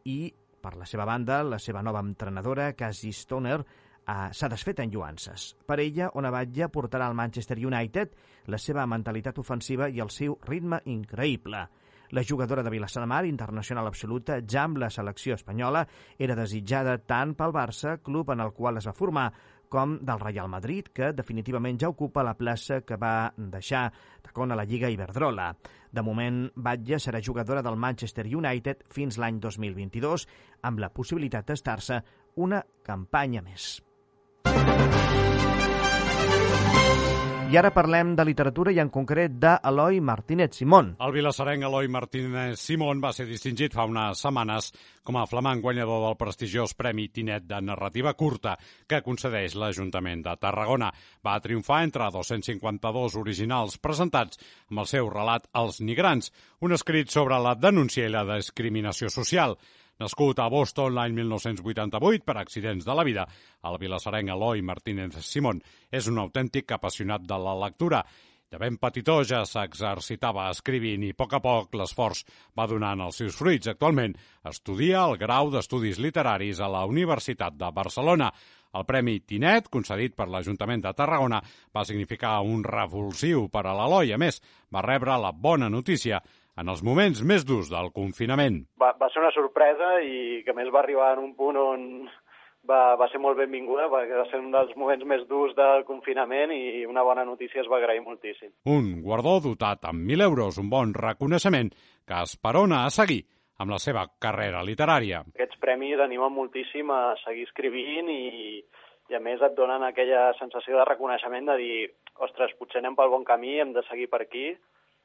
i, 0.08 0.32
per 0.60 0.72
la 0.76 0.88
seva 0.88 1.04
banda, 1.04 1.42
la 1.44 1.60
seva 1.60 1.84
nova 1.84 2.00
entrenadora, 2.00 2.72
Cassie 2.72 3.12
Stoner, 3.12 3.60
eh, 4.06 4.30
s'ha 4.32 4.48
desfet 4.48 4.80
en 4.80 4.90
lluances. 4.90 5.54
Per 5.66 5.80
ella, 5.80 6.10
Onabatja 6.14 6.70
portarà 6.72 7.06
al 7.06 7.18
Manchester 7.18 7.58
United 7.58 8.16
la 8.46 8.58
seva 8.58 8.86
mentalitat 8.86 9.38
ofensiva 9.38 9.88
i 9.88 10.00
el 10.00 10.10
seu 10.10 10.38
ritme 10.46 10.80
increïble. 10.86 11.66
La 12.10 12.24
jugadora 12.26 12.64
de 12.64 12.70
Vilassar 12.70 13.04
de 13.04 13.06
Mar, 13.06 13.24
internacional 13.24 13.86
absoluta, 13.86 14.40
ja 14.42 14.64
amb 14.64 14.80
la 14.82 14.90
selecció 14.90 15.36
espanyola, 15.36 15.84
era 16.18 16.34
desitjada 16.34 16.96
tant 16.98 17.36
pel 17.38 17.54
Barça, 17.54 18.00
club 18.02 18.32
en 18.34 18.42
el 18.42 18.50
qual 18.52 18.80
es 18.80 18.88
va 18.88 18.94
formar, 18.96 19.28
com 19.70 19.92
del 20.02 20.18
Real 20.18 20.48
Madrid, 20.50 20.88
que 20.92 21.12
definitivament 21.14 21.78
ja 21.78 21.88
ocupa 21.92 22.24
la 22.26 22.34
plaça 22.34 22.80
que 22.82 22.98
va 22.98 23.30
deixar 23.36 23.84
tacón 24.26 24.50
a 24.50 24.56
la 24.58 24.64
Lliga 24.66 24.90
Iberdrola. 24.90 25.52
De 25.92 26.02
moment, 26.02 26.48
Batlle 26.56 26.98
serà 26.98 27.22
jugadora 27.22 27.62
del 27.62 27.78
Manchester 27.78 28.26
United 28.26 28.82
fins 28.90 29.18
l'any 29.22 29.38
2022, 29.38 30.26
amb 30.66 30.82
la 30.82 30.90
possibilitat 30.90 31.46
d'estar-se 31.46 32.02
una 32.42 32.64
campanya 32.82 33.46
més. 33.46 33.76
I 37.50 37.56
ara 37.58 37.72
parlem 37.74 38.12
de 38.14 38.22
literatura 38.22 38.70
i 38.70 38.76
en 38.78 38.92
concret 38.94 39.32
d'Eloi 39.42 39.96
Martínez 40.06 40.52
Simón. 40.54 40.92
El 41.02 41.10
vilassarenc 41.16 41.64
Eloi 41.66 41.88
Martínez 41.90 42.60
Simón 42.62 43.00
va 43.02 43.10
ser 43.10 43.26
distingit 43.26 43.74
fa 43.74 43.88
unes 43.90 44.22
setmanes 44.22 44.68
com 45.02 45.18
a 45.18 45.24
flamant 45.26 45.58
guanyador 45.58 46.04
del 46.04 46.14
prestigiós 46.20 46.76
Premi 46.78 47.08
Tinet 47.10 47.48
de 47.50 47.58
Narrativa 47.58 48.12
Curta 48.14 48.54
que 48.86 49.02
concedeix 49.02 49.58
l'Ajuntament 49.58 50.22
de 50.28 50.36
Tarragona. 50.38 50.92
Va 51.26 51.40
triomfar 51.42 51.80
entre 51.88 52.06
252 52.14 53.18
originals 53.18 53.80
presentats 53.82 54.38
amb 54.70 54.84
el 54.84 54.90
seu 54.92 55.10
relat 55.10 55.50
Els 55.50 55.82
Nigrans, 55.82 56.30
un 56.62 56.78
escrit 56.78 57.10
sobre 57.10 57.42
la 57.42 57.58
denúncia 57.58 58.06
i 58.06 58.14
la 58.14 58.22
discriminació 58.30 59.10
social. 59.10 59.58
Nascut 60.00 60.38
a 60.40 60.46
Boston 60.48 60.94
l'any 60.96 61.12
1988 61.12 62.24
per 62.24 62.38
accidents 62.40 62.86
de 62.88 62.94
la 62.96 63.02
vida, 63.04 63.26
el 63.68 63.74
vilassarenc 63.82 64.32
Eloi 64.32 64.62
Martínez 64.64 65.18
Simón 65.26 65.60
és 65.92 66.08
un 66.08 66.16
autèntic 66.22 66.72
apassionat 66.72 67.26
de 67.28 67.36
la 67.36 67.52
lectura. 67.66 68.00
De 68.50 68.58
ben 68.58 68.78
petitó 68.80 69.18
ja 69.28 69.42
s'exercitava 69.44 70.46
escrivint 70.54 71.04
i 71.04 71.12
a 71.12 71.18
poc 71.20 71.36
a 71.36 71.42
poc 71.44 71.76
l'esforç 71.76 72.24
va 72.56 72.66
donant 72.72 73.04
els 73.04 73.20
seus 73.20 73.36
fruits. 73.36 73.68
Actualment 73.68 74.16
estudia 74.48 75.04
el 75.04 75.18
grau 75.20 75.52
d'Estudis 75.52 76.00
Literaris 76.00 76.64
a 76.64 76.72
la 76.72 76.86
Universitat 76.88 77.60
de 77.60 77.68
Barcelona. 77.70 78.32
El 78.72 78.88
Premi 78.88 79.20
Tinet, 79.20 79.68
concedit 79.68 80.16
per 80.16 80.30
l'Ajuntament 80.32 80.80
de 80.80 80.96
Tarragona, 80.96 81.42
va 81.76 81.84
significar 81.84 82.38
un 82.40 82.64
revulsiu 82.64 83.50
per 83.52 83.66
a 83.66 83.76
l'Eloi. 83.76 84.14
A 84.14 84.18
més, 84.18 84.40
va 84.72 84.80
rebre 84.86 85.20
la 85.20 85.36
bona 85.36 85.68
notícia 85.68 86.24
en 86.58 86.68
els 86.72 86.82
moments 86.86 87.22
més 87.22 87.46
durs 87.46 87.70
del 87.70 87.92
confinament. 87.94 88.64
Va, 88.80 88.92
va 88.98 89.08
ser 89.12 89.22
una 89.22 89.34
sorpresa 89.36 89.98
i 90.02 90.42
que 90.46 90.56
més 90.56 90.70
va 90.72 90.82
arribar 90.82 91.12
en 91.14 91.24
un 91.28 91.34
punt 91.38 91.58
on 91.60 91.86
va, 92.68 92.96
va 93.00 93.08
ser 93.12 93.20
molt 93.22 93.38
benvinguda 93.38 93.88
perquè 93.92 94.18
va 94.18 94.26
ser 94.30 94.40
un 94.42 94.50
dels 94.54 94.72
moments 94.76 95.06
més 95.08 95.26
durs 95.30 95.54
del 95.56 95.84
confinament 95.88 96.52
i 96.54 96.84
una 96.88 97.04
bona 97.06 97.24
notícia 97.24 97.62
es 97.62 97.70
va 97.70 97.78
agrair 97.80 98.02
moltíssim. 98.04 98.52
Un 98.68 99.00
guardó 99.04 99.38
dotat 99.44 99.86
amb 99.88 100.04
1.000 100.04 100.26
euros, 100.26 100.58
un 100.60 100.70
bon 100.72 100.94
reconeixement 100.96 101.72
que 102.06 102.22
esperona 102.26 102.84
a 102.84 102.90
seguir 102.94 103.22
amb 103.60 103.74
la 103.74 103.80
seva 103.80 104.06
carrera 104.18 104.64
literària. 104.64 105.22
Aquests 105.34 105.60
premis 105.60 106.00
animen 106.00 106.32
moltíssim 106.32 106.90
a 106.92 107.16
seguir 107.24 107.44
escrivint 107.48 108.08
i, 108.12 108.60
i 109.12 109.16
a 109.16 109.20
més 109.20 109.42
et 109.44 109.56
donen 109.56 109.84
aquella 109.84 110.30
sensació 110.38 110.80
de 110.80 110.86
reconeixement 110.88 111.52
de 111.52 111.56
dir 111.60 111.74
ostres, 112.24 112.52
potser 112.58 112.80
anem 112.80 112.96
pel 112.96 113.12
bon 113.12 113.24
camí, 113.24 113.58
hem 113.60 113.72
de 113.76 113.84
seguir 113.88 114.08
per 114.12 114.22
aquí 114.24 114.50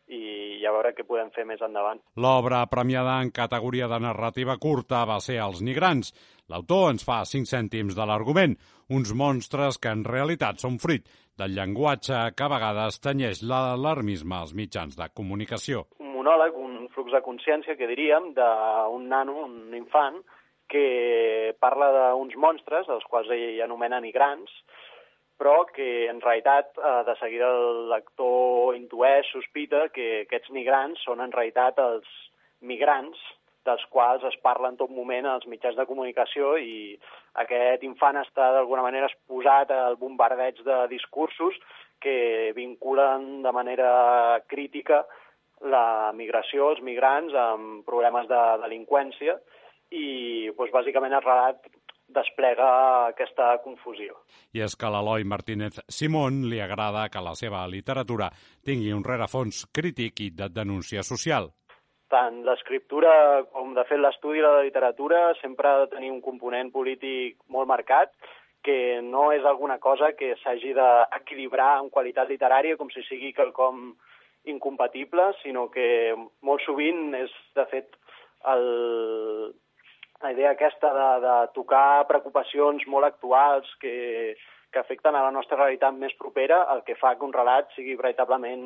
i 0.07 0.65
a 0.65 0.71
veure 0.73 0.93
què 0.93 1.05
podem 1.07 1.31
fer 1.33 1.45
més 1.49 1.61
endavant. 1.65 1.99
L'obra 2.21 2.61
premiada 2.69 3.17
en 3.23 3.31
categoria 3.33 3.87
de 3.91 3.99
narrativa 4.01 4.57
curta 4.61 5.03
va 5.09 5.19
ser 5.23 5.39
Els 5.41 5.61
Nigrans. 5.65 6.13
L'autor 6.49 6.91
ens 6.93 7.05
fa 7.05 7.23
cinc 7.25 7.49
cèntims 7.49 7.97
de 7.97 8.05
l'argument, 8.05 8.55
uns 8.93 9.13
monstres 9.17 9.79
que 9.81 9.93
en 9.93 10.03
realitat 10.05 10.61
són 10.61 10.77
fruit 10.81 11.07
del 11.37 11.55
llenguatge 11.57 12.21
que 12.37 12.45
a 12.45 12.51
vegades 12.51 13.01
tenyeix 13.03 13.41
l'alarmisme 13.43 14.37
als 14.37 14.53
mitjans 14.53 14.95
de 14.95 15.09
comunicació. 15.13 15.87
Un 15.99 16.13
monòleg, 16.15 16.55
un 16.55 16.87
flux 16.93 17.11
de 17.11 17.21
consciència, 17.25 17.75
que 17.75 17.89
diríem, 17.89 18.31
d'un 18.37 19.09
nano, 19.09 19.41
un 19.49 19.73
infant, 19.75 20.21
que 20.69 21.53
parla 21.61 21.91
d'uns 21.95 22.37
monstres, 22.41 22.87
els 22.89 23.05
quals 23.09 23.29
ell 23.33 23.61
anomena 23.65 23.99
nigrans, 24.01 24.53
però 25.39 25.65
que 25.75 26.07
en 26.09 26.21
realitat 26.23 26.77
eh, 26.77 27.01
de 27.07 27.15
seguida 27.19 27.49
el 27.51 27.89
lector 27.91 28.75
intueix, 28.77 29.27
sospita 29.31 29.87
que 29.95 30.25
aquests 30.25 30.53
migrants 30.55 31.03
són 31.07 31.23
en 31.23 31.33
realitat 31.35 31.79
els 31.83 32.07
migrants 32.61 33.19
dels 33.65 33.83
quals 33.89 34.23
es 34.29 34.37
parla 34.45 34.69
en 34.69 34.77
tot 34.77 34.91
moment 34.93 35.25
als 35.25 35.47
mitjans 35.49 35.77
de 35.77 35.87
comunicació 35.89 36.53
i 36.61 36.95
aquest 37.41 37.83
infant 37.83 38.19
està 38.21 38.51
d'alguna 38.53 38.85
manera 38.85 39.09
exposat 39.09 39.71
al 39.73 39.97
bombardeig 40.01 40.61
de 40.67 40.83
discursos 40.91 41.57
que 41.99 42.53
vinculen 42.55 43.41
de 43.41 43.51
manera 43.51 43.91
crítica 44.47 45.01
la 45.65 46.11
migració, 46.13 46.69
els 46.75 46.81
migrants, 46.83 47.33
amb 47.33 47.85
problemes 47.87 48.27
de 48.29 48.41
delinqüència 48.61 49.39
i 49.95 50.51
doncs, 50.51 50.73
bàsicament 50.73 51.15
el 51.15 51.25
relat 51.25 51.69
desplega 52.15 52.69
aquesta 53.09 53.51
confusió. 53.63 54.15
I 54.55 54.63
és 54.65 54.75
que 54.75 54.87
a 54.87 54.93
l'Eloi 54.95 55.27
Martínez 55.27 55.81
Simón 55.91 56.45
li 56.49 56.61
agrada 56.63 57.09
que 57.13 57.23
la 57.23 57.35
seva 57.35 57.65
literatura 57.67 58.31
tingui 58.65 58.93
un 58.95 59.03
rerefons 59.03 59.65
crític 59.75 60.23
i 60.25 60.31
de 60.31 60.49
denúncia 60.49 61.03
social. 61.03 61.51
Tant 62.09 62.43
l'escriptura 62.45 63.11
com, 63.51 63.73
de 63.75 63.83
fet, 63.89 63.99
l'estudi 63.99 64.41
de 64.41 64.49
la 64.49 64.63
literatura 64.63 65.27
sempre 65.41 65.69
ha 65.69 65.77
de 65.83 65.91
tenir 65.95 66.11
un 66.13 66.21
component 66.21 66.71
polític 66.71 67.39
molt 67.49 67.67
marcat, 67.67 68.13
que 68.65 69.01
no 69.05 69.29
és 69.33 69.45
alguna 69.45 69.77
cosa 69.77 70.13
que 70.17 70.33
s'hagi 70.41 70.73
d'equilibrar 70.73 71.75
en 71.83 71.91
qualitat 71.93 72.29
literària 72.29 72.77
com 72.77 72.89
si 72.89 73.03
sigui 73.05 73.33
quelcom 73.37 73.91
incompatible, 74.49 75.31
sinó 75.41 75.67
que 75.73 75.87
molt 76.41 76.65
sovint 76.65 77.13
és, 77.17 77.33
de 77.57 77.65
fet, 77.69 77.93
el, 78.53 78.65
la 80.23 80.31
idea 80.31 80.51
aquesta 80.55 80.91
de, 80.93 81.07
de 81.25 81.37
tocar 81.55 82.05
preocupacions 82.07 82.85
molt 82.87 83.07
actuals 83.07 83.69
que, 83.81 84.35
que 84.71 84.79
afecten 84.79 85.15
a 85.15 85.23
la 85.23 85.31
nostra 85.31 85.57
realitat 85.59 85.95
més 85.95 86.15
propera, 86.19 86.63
el 86.73 86.83
que 86.87 86.97
fa 86.99 87.13
que 87.15 87.23
un 87.27 87.33
relat 87.35 87.69
sigui 87.75 87.97
veritablement 87.99 88.63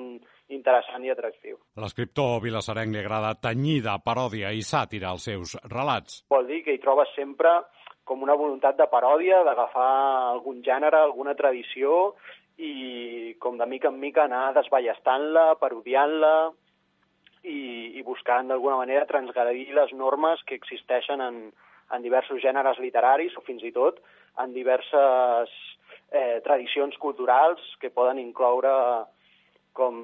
interessant 0.49 1.05
i 1.05 1.11
atractiu. 1.13 1.59
L'escriptor 1.81 2.39
vilassarenc 2.45 2.93
li 2.93 3.01
agrada 3.03 3.35
tenyir 3.37 3.81
de 3.85 3.97
paròdia 4.05 4.53
i 4.55 4.63
sàtira 4.65 5.11
als 5.11 5.27
seus 5.29 5.57
relats. 5.69 6.23
Vol 6.33 6.49
dir 6.49 6.63
que 6.65 6.73
hi 6.73 6.81
trobes 6.81 7.13
sempre 7.17 7.59
com 8.09 8.25
una 8.25 8.33
voluntat 8.33 8.79
de 8.79 8.87
paròdia, 8.89 9.43
d'agafar 9.45 9.89
algun 10.31 10.63
gènere, 10.65 10.97
alguna 10.97 11.35
tradició 11.37 12.15
i 12.57 13.35
com 13.39 13.59
de 13.59 13.67
mica 13.69 13.91
en 13.93 13.99
mica 14.01 14.25
anar 14.25 14.49
desballestant-la, 14.57 15.53
parodiant-la, 15.61 16.33
i, 17.43 17.99
i 17.99 18.03
buscant 18.03 18.49
d'alguna 18.49 18.79
manera 18.81 19.07
transgredir 19.09 19.69
les 19.75 19.93
normes 19.95 20.41
que 20.47 20.57
existeixen 20.59 21.21
en, 21.23 21.41
en 21.95 22.05
diversos 22.05 22.41
gèneres 22.43 22.79
literaris 22.83 23.37
o 23.37 23.45
fins 23.45 23.63
i 23.63 23.71
tot 23.75 24.01
en 24.39 24.53
diverses 24.53 25.53
eh, 26.11 26.39
tradicions 26.45 26.97
culturals 26.99 27.61
que 27.79 27.91
poden 27.93 28.19
incloure 28.21 28.73
com, 29.79 29.95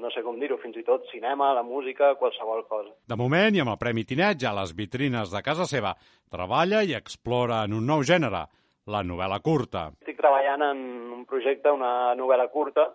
no 0.00 0.10
sé 0.10 0.24
com 0.26 0.40
dir-ho, 0.40 0.58
fins 0.62 0.76
i 0.80 0.84
tot 0.86 1.06
cinema, 1.12 1.52
la 1.54 1.62
música, 1.62 2.14
qualsevol 2.18 2.64
cosa. 2.70 2.90
De 3.06 3.18
moment, 3.18 3.54
i 3.54 3.62
amb 3.62 3.74
el 3.74 3.78
Premi 3.78 4.04
Tinet 4.08 4.40
ja 4.42 4.50
a 4.50 4.58
les 4.58 4.74
vitrines 4.74 5.30
de 5.30 5.42
casa 5.46 5.68
seva, 5.70 5.94
treballa 6.32 6.82
i 6.82 6.96
explora 6.98 7.62
en 7.68 7.76
un 7.78 7.86
nou 7.86 8.02
gènere, 8.02 8.46
la 8.90 9.04
novel·la 9.06 9.38
curta. 9.44 9.86
Estic 10.02 10.18
treballant 10.18 10.64
en 10.66 10.82
un 11.20 11.24
projecte, 11.28 11.72
una 11.72 12.14
novel·la 12.18 12.48
curta, 12.52 12.90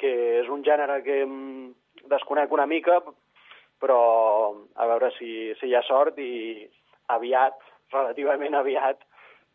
que 0.00 0.10
és 0.40 0.48
un 0.48 0.64
gènere 0.64 1.02
que 1.04 1.20
desconec 2.08 2.52
una 2.52 2.66
mica, 2.66 3.00
però 3.80 4.00
a 4.76 4.86
veure 4.86 5.10
si, 5.18 5.52
si 5.60 5.70
hi 5.70 5.74
ha 5.74 5.82
sort 5.86 6.18
i 6.20 6.66
aviat, 7.12 7.56
relativament 7.92 8.54
aviat, 8.54 9.02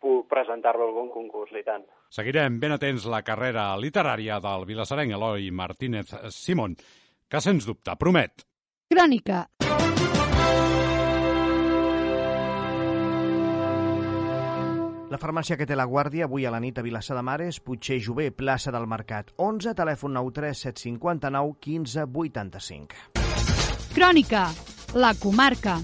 puc 0.02 0.28
presentar-lo 0.30 0.86
a 0.86 0.91
algun 0.91 1.10
concurs, 1.13 1.54
i 1.56 1.63
tant. 1.65 1.86
Seguirem 2.13 2.60
ben 2.62 2.76
atents 2.76 3.08
la 3.10 3.24
carrera 3.26 3.72
literària 3.82 4.39
del 4.43 4.67
vilassarenc 4.69 5.15
Eloi 5.17 5.50
Martínez 5.52 6.13
Simón, 6.36 6.76
que 7.30 7.41
sens 7.41 7.65
dubte 7.67 7.96
promet. 8.00 8.46
Crònica. 8.91 9.46
La 15.06 15.20
farmàcia 15.22 15.54
que 15.54 15.68
té 15.70 15.76
la 15.78 15.86
guàrdia 15.86 16.26
avui 16.26 16.48
a 16.50 16.52
la 16.52 16.58
nit 16.60 16.80
a 16.82 16.84
Vilassar 16.86 17.13
de 17.13 17.22
Mar 17.22 17.38
és 17.46 17.60
Puigcer 17.62 18.00
Jové, 18.02 18.32
plaça 18.34 18.72
del 18.74 18.88
Mercat. 18.89 19.30
11, 19.38 19.76
telèfon 19.78 20.15
93 20.18 20.63
759 20.65 21.52
15 21.62 22.06
85. 22.10 23.04
Crònica, 23.94 24.48
la 24.98 25.13
comarca. 25.22 25.78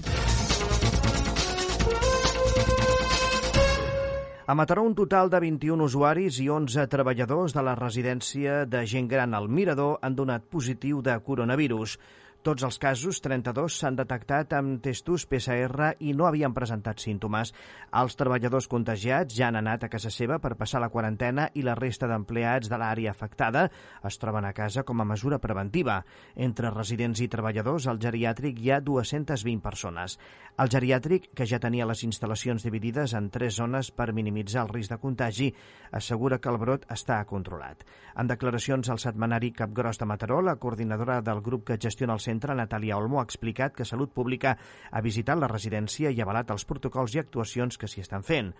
A 4.42 4.56
Mataró, 4.58 4.82
un 4.82 4.96
total 4.98 5.30
de 5.30 5.38
21 5.38 5.84
usuaris 5.86 6.40
i 6.42 6.48
11 6.50 6.88
treballadors 6.90 7.54
de 7.54 7.62
la 7.62 7.76
residència 7.78 8.64
de 8.66 8.82
gent 8.90 9.06
gran 9.06 9.38
al 9.38 9.46
Mirador 9.48 10.00
han 10.02 10.18
donat 10.18 10.50
positiu 10.50 10.98
de 11.00 11.14
coronavirus. 11.22 11.94
Tots 12.42 12.64
els 12.66 12.74
casos, 12.82 13.20
32, 13.22 13.76
s'han 13.78 13.94
detectat 13.94 14.50
amb 14.58 14.80
testos 14.82 15.28
PCR 15.30 15.92
i 16.02 16.10
no 16.18 16.24
havien 16.26 16.50
presentat 16.50 16.98
símptomes. 16.98 17.52
Els 17.94 18.16
treballadors 18.18 18.66
contagiats 18.66 19.36
ja 19.36 19.46
han 19.46 19.60
anat 19.60 19.84
a 19.86 19.90
casa 19.92 20.10
seva 20.10 20.40
per 20.42 20.56
passar 20.58 20.80
la 20.82 20.88
quarantena 20.90 21.44
i 21.54 21.62
la 21.62 21.76
resta 21.78 22.08
d'empleats 22.10 22.66
de 22.66 22.80
l'àrea 22.82 23.12
afectada 23.14 23.68
es 24.10 24.18
troben 24.18 24.48
a 24.48 24.50
casa 24.56 24.82
com 24.82 24.98
a 24.98 25.06
mesura 25.06 25.38
preventiva. 25.38 26.00
Entre 26.34 26.72
residents 26.74 27.22
i 27.22 27.28
treballadors, 27.30 27.86
al 27.86 28.02
geriàtric 28.02 28.58
hi 28.58 28.72
ha 28.74 28.80
220 28.82 29.62
persones. 29.62 30.18
El 30.58 30.74
geriàtric, 30.74 31.30
que 31.38 31.46
ja 31.46 31.62
tenia 31.62 31.86
les 31.86 32.02
instal·lacions 32.02 32.66
dividides 32.66 33.14
en 33.14 33.30
tres 33.30 33.54
zones 33.62 33.92
per 33.94 34.10
minimitzar 34.12 34.66
el 34.66 34.74
risc 34.74 34.90
de 34.90 34.98
contagi, 34.98 35.52
assegura 35.94 36.40
que 36.42 36.50
el 36.50 36.58
brot 36.58 36.90
està 36.90 37.22
controlat. 37.24 37.86
En 38.18 38.26
declaracions 38.26 38.90
al 38.90 38.98
setmanari 38.98 39.54
Capgros 39.54 40.02
de 40.02 40.10
Mataró, 40.10 40.42
la 40.42 40.58
coordinadora 40.58 41.22
del 41.22 41.40
grup 41.40 41.68
que 41.70 41.78
gestiona 41.78 42.18
el 42.18 42.20
centre 42.20 42.31
centre, 42.32 42.56
Natàlia 42.56 42.96
Olmo, 42.96 43.20
ha 43.20 43.26
explicat 43.28 43.76
que 43.76 43.84
Salut 43.88 44.12
Pública 44.16 44.56
ha 44.90 45.04
visitat 45.04 45.38
la 45.38 45.50
residència 45.50 46.10
i 46.10 46.20
ha 46.20 46.26
avalat 46.26 46.50
els 46.54 46.64
protocols 46.68 47.14
i 47.14 47.20
actuacions 47.22 47.78
que 47.78 47.90
s'hi 47.90 48.02
estan 48.02 48.24
fent. 48.26 48.52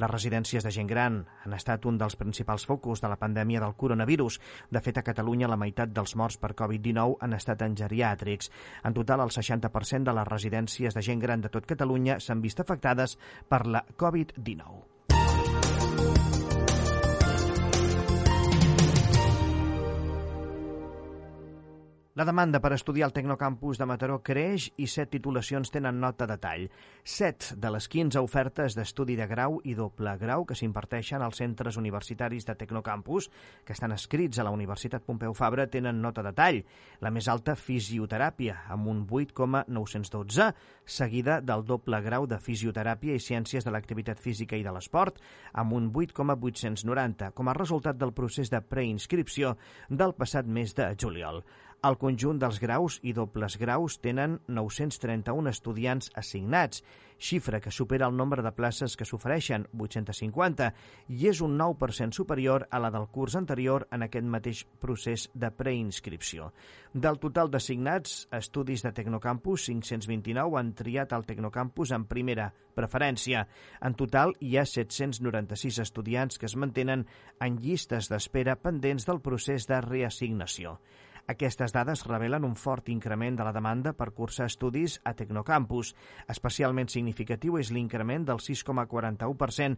Les 0.00 0.10
residències 0.10 0.66
de 0.66 0.72
gent 0.74 0.90
gran 0.90 1.22
han 1.44 1.56
estat 1.56 1.86
un 1.86 1.98
dels 2.00 2.18
principals 2.18 2.66
focus 2.66 3.02
de 3.04 3.10
la 3.12 3.18
pandèmia 3.20 3.62
del 3.62 3.76
coronavirus. 3.78 4.40
De 4.70 4.82
fet, 4.82 4.98
a 4.98 5.06
Catalunya 5.06 5.50
la 5.50 5.58
meitat 5.60 5.94
dels 5.94 6.16
morts 6.16 6.38
per 6.42 6.54
Covid-19 6.58 7.18
han 7.20 7.36
estat 7.38 7.62
en 7.66 7.76
geriàtrics. 7.78 8.50
En 8.84 8.96
total, 8.96 9.24
el 9.26 9.34
60% 9.34 10.10
de 10.10 10.16
les 10.18 10.30
residències 10.30 10.96
de 10.96 11.04
gent 11.06 11.22
gran 11.22 11.40
de 11.44 11.52
tot 11.52 11.66
Catalunya 11.66 12.20
s'han 12.20 12.42
vist 12.42 12.60
afectades 12.60 13.18
per 13.48 13.66
la 13.66 13.84
Covid-19. 13.96 14.99
La 22.20 22.26
demanda 22.28 22.58
per 22.60 22.74
estudiar 22.74 23.06
al 23.06 23.14
Tecnocampus 23.16 23.78
de 23.80 23.86
Mataró 23.88 24.18
creix 24.20 24.66
i 24.76 24.84
set 24.92 25.08
titulacions 25.14 25.70
tenen 25.72 26.02
nota 26.02 26.26
de 26.28 26.34
tall. 26.36 26.66
Set 27.00 27.46
de 27.56 27.70
les 27.72 27.86
15 27.88 28.20
ofertes 28.20 28.74
d'estudi 28.76 29.14
de 29.16 29.24
grau 29.30 29.56
i 29.64 29.72
doble 29.78 30.12
grau 30.20 30.44
que 30.44 30.52
s'imparteixen 30.58 31.24
als 31.24 31.40
centres 31.40 31.78
universitaris 31.80 32.44
de 32.44 32.54
Tecnocampus, 32.60 33.30
que 33.64 33.72
estan 33.72 33.96
escrits 33.96 34.36
a 34.36 34.44
la 34.44 34.52
Universitat 34.52 35.06
Pompeu 35.06 35.32
Fabra, 35.32 35.64
tenen 35.72 36.02
nota 36.02 36.20
de 36.20 36.34
tall. 36.36 36.60
La 37.00 37.08
més 37.08 37.24
alta, 37.32 37.54
fisioteràpia, 37.56 38.66
amb 38.68 38.92
un 38.92 39.00
8,912, 39.08 40.50
seguida 40.84 41.38
del 41.40 41.64
doble 41.64 42.02
grau 42.04 42.28
de 42.28 42.36
fisioteràpia 42.36 43.16
i 43.16 43.24
ciències 43.30 43.64
de 43.64 43.72
l'activitat 43.72 44.20
física 44.20 44.60
i 44.60 44.66
de 44.66 44.76
l'esport, 44.76 45.24
amb 45.54 45.72
un 45.72 45.88
8,890, 45.88 47.32
com 47.32 47.48
a 47.48 47.56
resultat 47.56 47.96
del 47.96 48.12
procés 48.12 48.52
de 48.52 48.60
preinscripció 48.60 49.56
del 49.88 50.12
passat 50.20 50.44
mes 50.44 50.76
de 50.76 50.92
juliol. 51.00 51.40
El 51.80 51.94
conjunt 51.96 52.36
dels 52.36 52.58
graus 52.60 52.98
i 53.08 53.14
dobles 53.16 53.54
graus 53.56 53.94
tenen 54.04 54.34
931 54.52 55.48
estudiants 55.48 56.10
assignats, 56.12 56.82
xifra 57.16 57.60
que 57.64 57.72
supera 57.72 58.04
el 58.10 58.18
nombre 58.18 58.44
de 58.44 58.52
places 58.52 58.98
que 59.00 59.06
s'ofereixen, 59.08 59.64
850, 59.72 60.68
i 61.08 61.24
és 61.32 61.40
un 61.40 61.56
9% 61.56 62.12
superior 62.12 62.66
a 62.68 62.82
la 62.84 62.92
del 62.92 63.08
curs 63.08 63.38
anterior 63.40 63.86
en 63.96 64.04
aquest 64.04 64.28
mateix 64.28 64.62
procés 64.84 65.26
de 65.32 65.48
preinscripció. 65.56 66.52
Del 66.92 67.16
total 67.24 67.48
d'assignats, 67.48 68.26
estudis 68.28 68.84
de 68.84 68.92
Tecnocampus, 68.92 69.70
529 69.72 70.60
han 70.60 70.76
triat 70.76 71.16
el 71.16 71.24
Tecnocampus 71.24 71.96
en 71.96 72.04
primera 72.04 72.52
preferència. 72.76 73.46
En 73.80 73.96
total, 73.96 74.36
hi 74.40 74.58
ha 74.58 74.68
796 74.68 75.80
estudiants 75.88 76.36
que 76.36 76.44
es 76.44 76.60
mantenen 76.60 77.08
en 77.40 77.56
llistes 77.56 78.12
d'espera 78.12 78.60
pendents 78.60 79.08
del 79.08 79.24
procés 79.24 79.64
de 79.64 79.80
reassignació. 79.80 80.76
Aquestes 81.30 81.70
dades 81.70 82.00
revelen 82.08 82.42
un 82.42 82.56
fort 82.58 82.88
increment 82.90 83.36
de 83.38 83.44
la 83.46 83.52
demanda 83.54 83.92
per 83.94 84.10
cursar 84.16 84.48
estudis 84.50 84.96
a 85.06 85.12
Tecnocampus. 85.14 85.92
Especialment 86.32 86.88
significatiu 86.90 87.54
és 87.60 87.70
l'increment 87.70 88.24
del 88.26 88.40
6,41% 88.42 89.76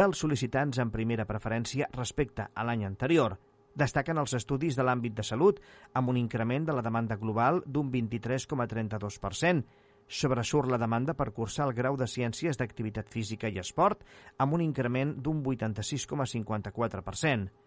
dels 0.00 0.22
sol·licitants 0.24 0.80
en 0.80 0.88
primera 0.94 1.26
preferència 1.28 1.90
respecte 1.92 2.46
a 2.48 2.64
l'any 2.64 2.86
anterior. 2.88 3.36
Destaquen 3.76 4.16
els 4.22 4.32
estudis 4.38 4.78
de 4.78 4.84
l'àmbit 4.86 5.12
de 5.18 5.26
salut, 5.28 5.60
amb 5.92 6.08
un 6.08 6.16
increment 6.16 6.64
de 6.64 6.72
la 6.72 6.84
demanda 6.86 7.20
global 7.20 7.60
d'un 7.66 7.92
23,32%. 7.92 9.60
Sobresurt 10.08 10.72
la 10.72 10.80
demanda 10.80 11.12
per 11.18 11.34
cursar 11.36 11.68
el 11.68 11.76
grau 11.76 12.00
de 12.00 12.08
Ciències 12.08 12.56
d'Activitat 12.56 13.12
Física 13.12 13.52
i 13.52 13.60
Esport, 13.60 14.00
amb 14.38 14.56
un 14.56 14.64
increment 14.64 15.12
d'un 15.20 15.44
86,54%. 15.44 17.63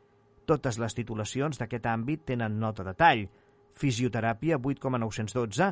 Totes 0.47 0.77
les 0.79 0.93
titulacions 0.95 1.59
d'aquest 1.59 1.85
àmbit 1.91 2.21
tenen 2.31 2.53
nota 2.59 2.85
de 2.87 2.93
tall. 2.95 3.25
Fisioteràpia 3.75 4.55
8,912, 4.55 5.65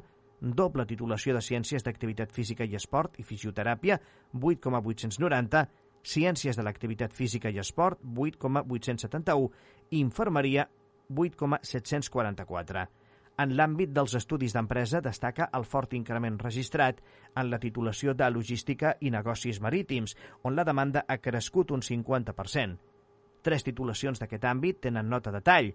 doble 0.60 0.84
titulació 0.86 1.34
de 1.38 1.42
Ciències 1.42 1.86
d'Activitat 1.86 2.34
Física 2.36 2.66
i 2.68 2.76
Esport 2.76 3.16
i 3.20 3.24
Fisioteràpia 3.24 3.96
8,890, 4.36 5.62
Ciències 6.06 6.60
de 6.60 6.66
l'Activitat 6.68 7.16
Física 7.16 7.50
i 7.50 7.62
Esport 7.64 8.02
8,871 8.04 9.48
i 9.92 10.02
Infermeria 10.04 10.68
8,744. 11.08 12.84
En 13.40 13.56
l'àmbit 13.56 13.94
dels 13.96 14.14
estudis 14.20 14.54
d'empresa 14.56 15.02
destaca 15.04 15.48
el 15.56 15.64
fort 15.68 15.96
increment 15.96 16.38
registrat 16.44 17.00
en 17.36 17.50
la 17.50 17.62
titulació 17.64 18.14
de 18.14 18.28
Logística 18.32 18.94
i 19.00 19.12
Negocis 19.16 19.62
Marítims, 19.64 20.18
on 20.44 20.56
la 20.56 20.68
demanda 20.68 21.06
ha 21.08 21.18
crescut 21.24 21.72
un 21.72 21.84
50%. 21.84 22.94
Tres 23.45 23.62
titulacions 23.62 24.17
d'aquest 24.17 24.41
àmbit 24.49 24.79
tenen 24.88 25.05
nota 25.05 25.29
de 25.29 25.38
tall. 25.45 25.67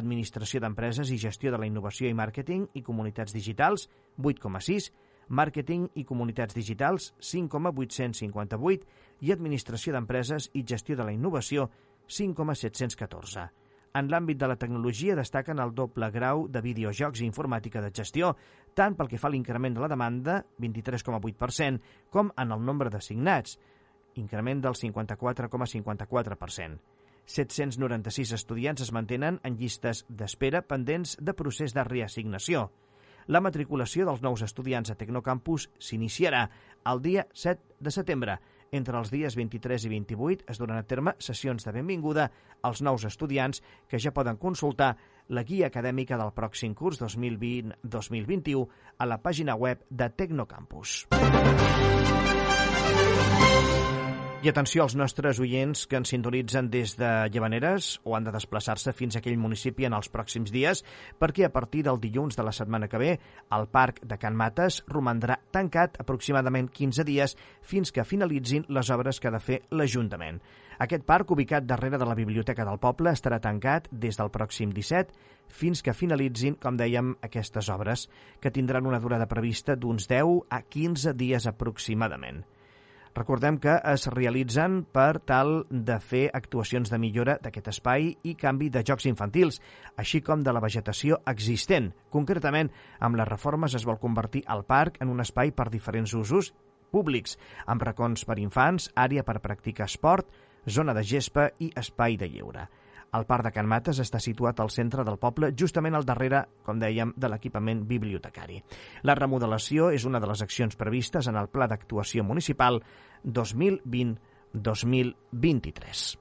Administració 0.00 0.62
d'empreses 0.64 1.10
i 1.12 1.18
gestió 1.20 1.52
de 1.52 1.58
la 1.60 1.66
innovació 1.68 2.08
i 2.08 2.16
màrqueting 2.16 2.62
i 2.80 2.82
comunitats 2.86 3.36
digitals, 3.36 3.84
8,6, 4.16 4.88
màrqueting 5.28 5.90
i 6.00 6.06
comunitats 6.08 6.56
digitals, 6.56 7.10
5,858 7.20 9.28
i 9.28 9.34
administració 9.34 9.92
d'empreses 9.92 10.48
i 10.56 10.64
gestió 10.64 10.96
de 10.96 11.04
la 11.04 11.12
innovació, 11.12 11.68
5,714. 12.08 13.44
En 13.98 14.08
l'àmbit 14.08 14.40
de 14.40 14.48
la 14.48 14.56
tecnologia 14.56 15.16
destaquen 15.18 15.60
el 15.60 15.74
doble 15.76 16.08
grau 16.14 16.46
de 16.48 16.62
videojocs 16.64 17.20
i 17.20 17.28
informàtica 17.28 17.82
de 17.84 17.92
gestió, 17.92 18.36
tant 18.72 18.96
pel 18.96 19.08
que 19.08 19.20
fa 19.20 19.28
a 19.28 19.36
l'increment 19.36 19.76
de 19.76 19.84
la 19.84 19.92
demanda, 19.92 20.46
23,8%, 20.64 21.76
com 22.08 22.32
en 22.36 22.56
el 22.56 22.64
nombre 22.64 22.88
d'assignats, 22.88 23.58
increment 24.16 24.64
del 24.64 24.80
54,54%. 24.80 26.96
796 27.28 28.32
estudiants 28.32 28.82
es 28.82 28.92
mantenen 28.92 29.38
en 29.44 29.58
llistes 29.60 30.04
d'espera 30.08 30.62
pendents 30.64 31.16
de 31.20 31.34
procés 31.36 31.74
de 31.76 31.84
reassignació. 31.84 32.70
La 33.28 33.42
matriculació 33.44 34.06
dels 34.08 34.22
nous 34.24 34.40
estudiants 34.42 34.88
a 34.88 34.96
Tecnocampus 34.96 35.68
s'iniciarà 35.78 36.46
el 36.88 37.02
dia 37.04 37.26
7 37.36 37.76
de 37.84 37.92
setembre. 37.92 38.38
Entre 38.72 38.96
els 38.96 39.12
dies 39.12 39.36
23 39.36 39.84
i 39.84 39.90
28 39.92 40.48
es 40.48 40.60
duran 40.60 40.80
a 40.80 40.86
terme 40.88 41.14
sessions 41.20 41.64
de 41.64 41.72
benvinguda 41.72 42.30
als 42.64 42.80
nous 42.84 43.04
estudiants 43.04 43.62
que 43.88 44.00
ja 44.00 44.12
poden 44.16 44.40
consultar 44.40 44.94
la 45.28 45.44
guia 45.44 45.68
acadèmica 45.68 46.16
del 46.20 46.32
pròxim 46.36 46.74
curs 46.74 47.00
2020-2021 47.04 48.66
a 48.98 49.08
la 49.08 49.20
pàgina 49.20 49.56
web 49.56 49.84
de 49.88 50.08
Tecnocampus. 50.08 51.04
I 54.38 54.46
atenció 54.46 54.84
als 54.84 54.94
nostres 54.94 55.40
oients 55.42 55.80
que 55.90 55.96
ens 55.98 56.12
sintonitzen 56.12 56.68
des 56.70 56.92
de 56.94 57.08
Llevaneres 57.34 57.96
o 58.06 58.12
han 58.14 58.22
de 58.22 58.30
desplaçar-se 58.30 58.92
fins 58.94 59.16
a 59.16 59.18
aquell 59.18 59.38
municipi 59.42 59.88
en 59.88 59.96
els 59.96 60.06
pròxims 60.14 60.52
dies, 60.54 60.84
perquè 61.18 61.48
a 61.48 61.50
partir 61.50 61.80
del 61.82 61.98
dilluns 61.98 62.38
de 62.38 62.44
la 62.46 62.52
setmana 62.54 62.86
que 62.86 63.00
ve 63.02 63.08
el 63.56 63.66
Parc 63.66 63.98
de 64.06 64.14
Can 64.22 64.36
Mates 64.38 64.84
romandrà 64.86 65.40
tancat 65.50 65.98
aproximadament 65.98 66.68
15 66.70 67.02
dies 67.08 67.34
fins 67.66 67.90
que 67.90 68.04
finalitzin 68.06 68.68
les 68.68 68.92
obres 68.94 69.18
que 69.18 69.26
ha 69.26 69.32
de 69.34 69.40
fer 69.42 69.58
l'Ajuntament. 69.74 70.38
Aquest 70.78 71.02
parc, 71.02 71.32
ubicat 71.34 71.66
darrere 71.66 71.98
de 71.98 72.06
la 72.06 72.14
Biblioteca 72.14 72.62
del 72.68 72.78
Poble, 72.78 73.10
estarà 73.10 73.40
tancat 73.42 73.88
des 73.90 74.20
del 74.20 74.30
pròxim 74.30 74.70
17 74.70 75.18
fins 75.50 75.82
que 75.82 75.96
finalitzin, 75.98 76.54
com 76.62 76.78
dèiem, 76.78 77.16
aquestes 77.26 77.72
obres, 77.74 78.06
que 78.38 78.54
tindran 78.54 78.86
una 78.86 79.02
durada 79.02 79.26
prevista 79.26 79.74
d'uns 79.74 80.06
10 80.06 80.46
a 80.46 80.62
15 80.62 81.16
dies 81.18 81.50
aproximadament. 81.50 82.44
Recordem 83.18 83.56
que 83.58 83.72
es 83.90 84.04
realitzen 84.12 84.84
per 84.94 85.18
tal 85.26 85.64
de 85.70 85.96
fer 85.98 86.28
actuacions 86.38 86.92
de 86.92 87.00
millora 87.02 87.34
d'aquest 87.42 87.72
espai 87.72 88.12
i 88.30 88.36
canvi 88.38 88.68
de 88.70 88.84
jocs 88.86 89.08
infantils, 89.10 89.58
així 89.98 90.20
com 90.22 90.44
de 90.46 90.54
la 90.54 90.62
vegetació 90.62 91.18
existent. 91.32 91.90
Concretament, 92.14 92.70
amb 93.00 93.18
les 93.18 93.26
reformes 93.26 93.74
es 93.74 93.86
vol 93.88 93.98
convertir 93.98 94.44
el 94.54 94.62
parc 94.70 95.02
en 95.02 95.10
un 95.10 95.24
espai 95.24 95.50
per 95.50 95.66
diferents 95.72 96.14
usos 96.14 96.52
públics, 96.94 97.34
amb 97.66 97.82
racons 97.82 98.22
per 98.24 98.38
infants, 98.38 98.86
àrea 98.94 99.26
per 99.26 99.40
practicar 99.42 99.90
esport, 99.90 100.30
zona 100.68 100.94
de 100.94 101.02
gespa 101.02 101.50
i 101.58 101.72
espai 101.74 102.20
de 102.20 102.30
lleure. 102.30 102.68
El 103.16 103.24
Parc 103.28 103.44
de 103.46 103.52
Can 103.54 103.68
Mates 103.68 103.98
està 104.02 104.18
situat 104.20 104.60
al 104.60 104.70
centre 104.74 105.04
del 105.04 105.18
poble, 105.20 105.52
justament 105.56 105.94
al 105.96 106.04
darrere, 106.08 106.44
com 106.66 106.78
dèiem, 106.80 107.12
de 107.16 107.28
l'equipament 107.32 107.86
bibliotecari. 107.88 108.62
La 109.08 109.14
remodelació 109.16 109.90
és 109.94 110.04
una 110.08 110.20
de 110.20 110.26
les 110.28 110.42
accions 110.44 110.76
previstes 110.76 111.26
en 111.28 111.36
el 111.40 111.48
Pla 111.48 111.66
d'actuació 111.70 112.24
municipal 112.24 112.82
2020-2023. 113.24 116.18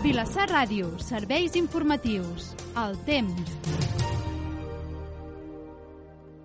Vilassar 0.00 0.48
Ràdio, 0.48 0.96
serveis 1.04 1.52
informatius. 1.60 2.56
El 2.72 2.96
temps. 3.04 4.09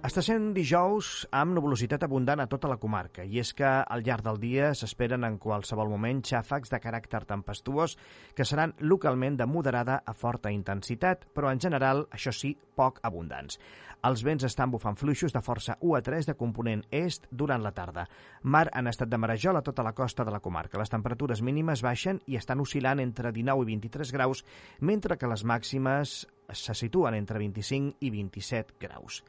Està 0.05 0.21
sent 0.21 0.51
dijous 0.53 1.07
amb 1.33 1.55
nuvolositat 1.57 2.03
abundant 2.05 2.37
a 2.43 2.45
tota 2.45 2.69
la 2.69 2.75
comarca 2.77 3.23
i 3.25 3.39
és 3.41 3.49
que 3.57 3.65
al 3.65 4.03
llarg 4.05 4.21
del 4.27 4.37
dia 4.37 4.67
s'esperen 4.77 5.23
en 5.25 5.39
qualsevol 5.41 5.89
moment 5.89 6.19
xàfecs 6.29 6.69
de 6.69 6.79
caràcter 6.83 7.23
tempestuós 7.25 7.95
que 8.37 8.45
seran 8.45 8.75
localment 8.85 9.39
de 9.39 9.47
moderada 9.49 9.95
a 10.05 10.13
forta 10.13 10.51
intensitat, 10.53 11.23
però 11.33 11.49
en 11.49 11.61
general, 11.63 12.03
això 12.13 12.29
sí, 12.29 12.51
poc 12.53 12.99
abundants. 13.01 13.57
Els 14.05 14.21
vents 14.27 14.45
estan 14.45 14.69
bufant 14.75 14.99
fluixos 14.99 15.33
de 15.33 15.41
força 15.41 15.77
1 15.79 15.95
a 15.97 16.03
3 16.05 16.29
de 16.29 16.35
component 16.37 16.85
est 16.91 17.25
durant 17.31 17.65
la 17.65 17.73
tarda. 17.73 18.05
Mar 18.43 18.67
en 18.77 18.91
estat 18.91 19.09
de 19.09 19.17
marejol 19.17 19.57
a 19.57 19.63
tota 19.65 19.81
la 19.81 19.95
costa 19.97 20.21
de 20.21 20.35
la 20.35 20.43
comarca. 20.43 20.77
Les 20.77 20.93
temperatures 20.93 21.41
mínimes 21.41 21.81
baixen 21.81 22.21
i 22.27 22.37
estan 22.37 22.61
oscil·lant 22.61 23.01
entre 23.01 23.33
19 23.33 23.65
i 23.65 23.71
23 23.73 24.13
graus, 24.19 24.45
mentre 24.81 25.17
que 25.17 25.33
les 25.33 25.41
màximes 25.41 26.13
se 26.53 26.77
situen 26.77 27.17
entre 27.17 27.41
25 27.41 27.97
i 28.05 28.13
27 28.19 28.77
graus. 28.85 29.23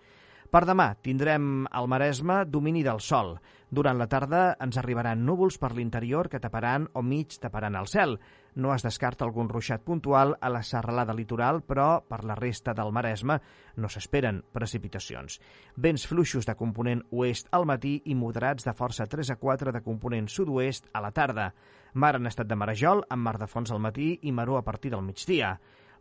Per 0.47 0.63
demà 0.69 0.93
tindrem 1.03 1.67
al 1.75 1.89
Maresme 1.91 2.45
domini 2.47 2.85
del 2.87 3.01
sol. 3.03 3.35
Durant 3.67 3.99
la 3.99 4.07
tarda 4.07 4.43
ens 4.63 4.77
arribaran 4.79 5.25
núvols 5.27 5.57
per 5.59 5.73
l'interior 5.75 6.29
que 6.31 6.39
taparan 6.41 6.87
o 6.95 7.03
mig 7.03 7.35
taparan 7.43 7.75
el 7.75 7.89
cel. 7.91 8.15
No 8.55 8.71
es 8.73 8.85
descarta 8.87 9.27
algun 9.27 9.51
ruixat 9.51 9.83
puntual 9.85 10.37
a 10.41 10.49
la 10.49 10.63
serralada 10.63 11.17
litoral, 11.19 11.61
però 11.67 12.01
per 12.07 12.23
la 12.25 12.37
resta 12.39 12.73
del 12.79 12.93
Maresme 12.95 13.41
no 13.77 13.91
s'esperen 13.91 14.39
precipitacions. 14.53 15.41
Vents 15.77 16.07
fluixos 16.07 16.47
de 16.47 16.55
component 16.55 17.03
oest 17.11 17.51
al 17.51 17.67
matí 17.67 17.99
i 18.05 18.15
moderats 18.15 18.65
de 18.65 18.77
força 18.77 19.09
3 19.11 19.35
a 19.35 19.37
4 19.43 19.75
de 19.75 19.83
component 19.83 20.31
sud-oest 20.31 20.87
a 20.93 21.03
la 21.03 21.11
tarda. 21.11 21.51
Mar 21.95 22.15
en 22.17 22.31
estat 22.31 22.47
de 22.47 22.57
marejol, 22.57 23.03
amb 23.11 23.27
mar 23.27 23.37
de 23.41 23.51
fons 23.51 23.73
al 23.73 23.83
matí 23.83 24.15
i 24.23 24.33
maró 24.33 24.57
a 24.57 24.65
partir 24.65 24.95
del 24.95 25.03
migdia. 25.03 25.57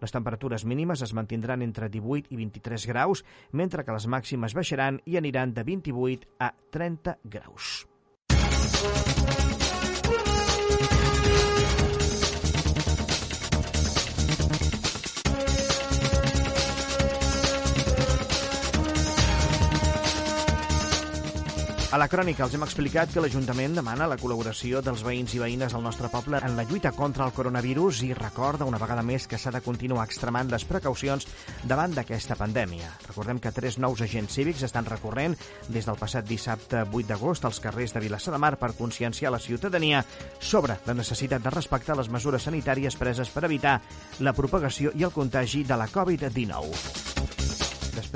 Les 0.05 0.13
temperatures 0.13 0.67
mínimes 0.69 1.01
es 1.01 1.15
mantindran 1.17 1.63
entre 1.65 1.87
18 1.89 2.29
i 2.29 2.37
23 2.37 2.85
graus, 2.91 3.23
mentre 3.57 3.81
que 3.81 3.95
les 3.95 4.05
màximes 4.05 4.53
baixaran 4.53 5.01
i 5.09 5.17
aniran 5.17 5.55
de 5.57 5.65
28 5.65 6.29
a 6.37 6.51
30 6.77 7.17
graus. 7.25 7.87
A 21.95 21.97
la 21.97 22.09
crònica 22.11 22.43
els 22.43 22.51
hem 22.57 22.63
explicat 22.65 23.13
que 23.13 23.21
l'Ajuntament 23.23 23.77
demana 23.77 24.09
la 24.11 24.17
col·laboració 24.19 24.81
dels 24.83 24.99
veïns 25.05 25.31
i 25.31 25.39
veïnes 25.39 25.71
del 25.71 25.83
nostre 25.85 26.09
poble 26.11 26.41
en 26.43 26.57
la 26.57 26.65
lluita 26.67 26.91
contra 26.91 27.23
el 27.23 27.31
coronavirus 27.31 28.01
i 28.03 28.09
recorda 28.17 28.67
una 28.67 28.81
vegada 28.81 28.99
més 28.99 29.29
que 29.31 29.39
s'ha 29.39 29.53
de 29.55 29.61
continuar 29.63 30.03
extremant 30.03 30.51
les 30.51 30.65
precaucions 30.67 31.23
davant 31.63 31.95
d'aquesta 31.95 32.35
pandèmia. 32.35 32.91
Recordem 33.05 33.39
que 33.39 33.53
tres 33.55 33.79
nous 33.79 34.03
agents 34.03 34.35
cívics 34.35 34.67
estan 34.67 34.91
recorrent 34.91 35.37
des 35.69 35.87
del 35.87 35.95
passat 36.01 36.27
dissabte 36.27 36.83
8 36.83 37.07
d'agost 37.13 37.47
als 37.47 37.63
carrers 37.63 37.95
de 37.95 38.03
Vilassar 38.03 38.35
de 38.35 38.43
Mar 38.43 38.57
per 38.59 38.75
conscienciar 38.75 39.31
la 39.31 39.39
ciutadania 39.39 40.03
sobre 40.41 40.75
la 40.83 40.99
necessitat 40.99 41.47
de 41.47 41.55
respectar 41.55 41.95
les 41.95 42.11
mesures 42.11 42.43
sanitàries 42.43 42.99
preses 42.99 43.31
per 43.31 43.47
evitar 43.47 43.79
la 44.19 44.35
propagació 44.35 44.91
i 44.99 45.07
el 45.07 45.15
contagi 45.15 45.63
de 45.63 45.79
la 45.79 45.87
Covid-19. 45.87 47.24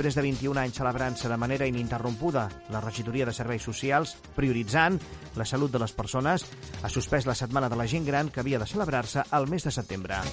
Després 0.00 0.16
de 0.16 0.22
21 0.24 0.56
anys 0.56 0.78
celebrant-se 0.80 1.28
de 1.28 1.36
manera 1.36 1.66
ininterrompuda 1.68 2.46
la 2.72 2.80
regidoria 2.80 3.26
de 3.28 3.34
serveis 3.36 3.66
socials, 3.68 4.14
prioritzant 4.32 4.96
la 5.36 5.44
salut 5.44 5.76
de 5.76 5.82
les 5.84 5.92
persones, 5.92 6.46
ha 6.80 6.88
suspès 6.88 7.28
la 7.28 7.36
setmana 7.36 7.68
de 7.68 7.76
la 7.76 7.84
gent 7.84 8.08
gran 8.08 8.32
que 8.32 8.40
havia 8.40 8.64
de 8.64 8.72
celebrar-se 8.72 9.28
al 9.28 9.52
mes 9.52 9.68
de 9.68 9.76
setembre. 9.76 10.24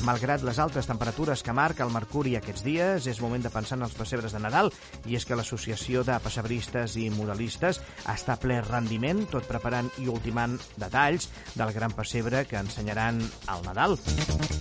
Malgrat 0.00 0.40
les 0.40 0.56
altes 0.56 0.86
temperatures 0.88 1.42
que 1.44 1.52
marca 1.52 1.84
el 1.84 1.90
mercuri 1.92 2.32
aquests 2.38 2.62
dies, 2.64 3.04
és 3.10 3.18
moment 3.20 3.42
de 3.44 3.50
pensar 3.52 3.76
en 3.76 3.84
els 3.84 3.92
pessebres 3.92 4.32
de 4.32 4.38
Nadal 4.40 4.70
i 5.04 5.18
és 5.18 5.26
que 5.28 5.36
l'Associació 5.36 6.00
de 6.08 6.14
Pessebristes 6.24 6.94
i 6.96 7.10
Modelistes 7.12 7.82
està 8.08 8.38
ple 8.40 8.62
rendiment, 8.64 9.26
tot 9.28 9.44
preparant 9.44 9.90
i 10.00 10.08
ultimant 10.08 10.56
detalls 10.80 11.28
del 11.52 11.74
gran 11.76 11.92
pessebre 11.92 12.46
que 12.48 12.56
ensenyaran 12.56 13.20
al 13.52 13.60
Nadal. 13.66 13.98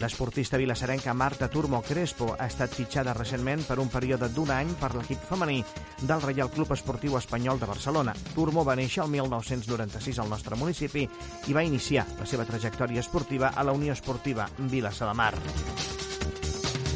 L'esportista 0.02 0.60
vilassarenca 0.60 1.16
Marta 1.16 1.48
Turmo 1.48 1.80
Crespo 1.88 2.34
ha 2.36 2.50
estat 2.52 2.76
fitxada 2.76 3.16
recentment 3.16 3.64
per 3.64 3.80
un 3.80 3.88
període 3.88 4.28
d'un 4.36 4.52
any 4.52 4.76
per 4.82 4.92
l'equip 4.98 5.24
femení 5.30 5.62
del 6.02 6.24
Reial 6.26 6.52
Club 6.52 6.76
Esportiu 6.76 7.16
Espanyol 7.16 7.64
de 7.64 7.72
Barcelona. 7.72 8.16
Turmo 8.36 8.68
va 8.68 8.76
néixer 8.80 9.06
el 9.06 9.12
1996 9.16 10.20
al 10.20 10.32
nostre 10.36 10.60
municipi 10.60 11.08
i 11.48 11.56
va 11.56 11.64
iniciar 11.64 12.06
la 12.20 12.28
seva 12.28 12.48
trajectòria 12.48 13.00
esportiva 13.00 13.54
a 13.56 13.64
la 13.64 13.76
Unió 13.76 13.96
Esportiva 13.96 14.52
Vilassa 14.68 15.08
de 15.08 15.16
Mar. 15.30 15.38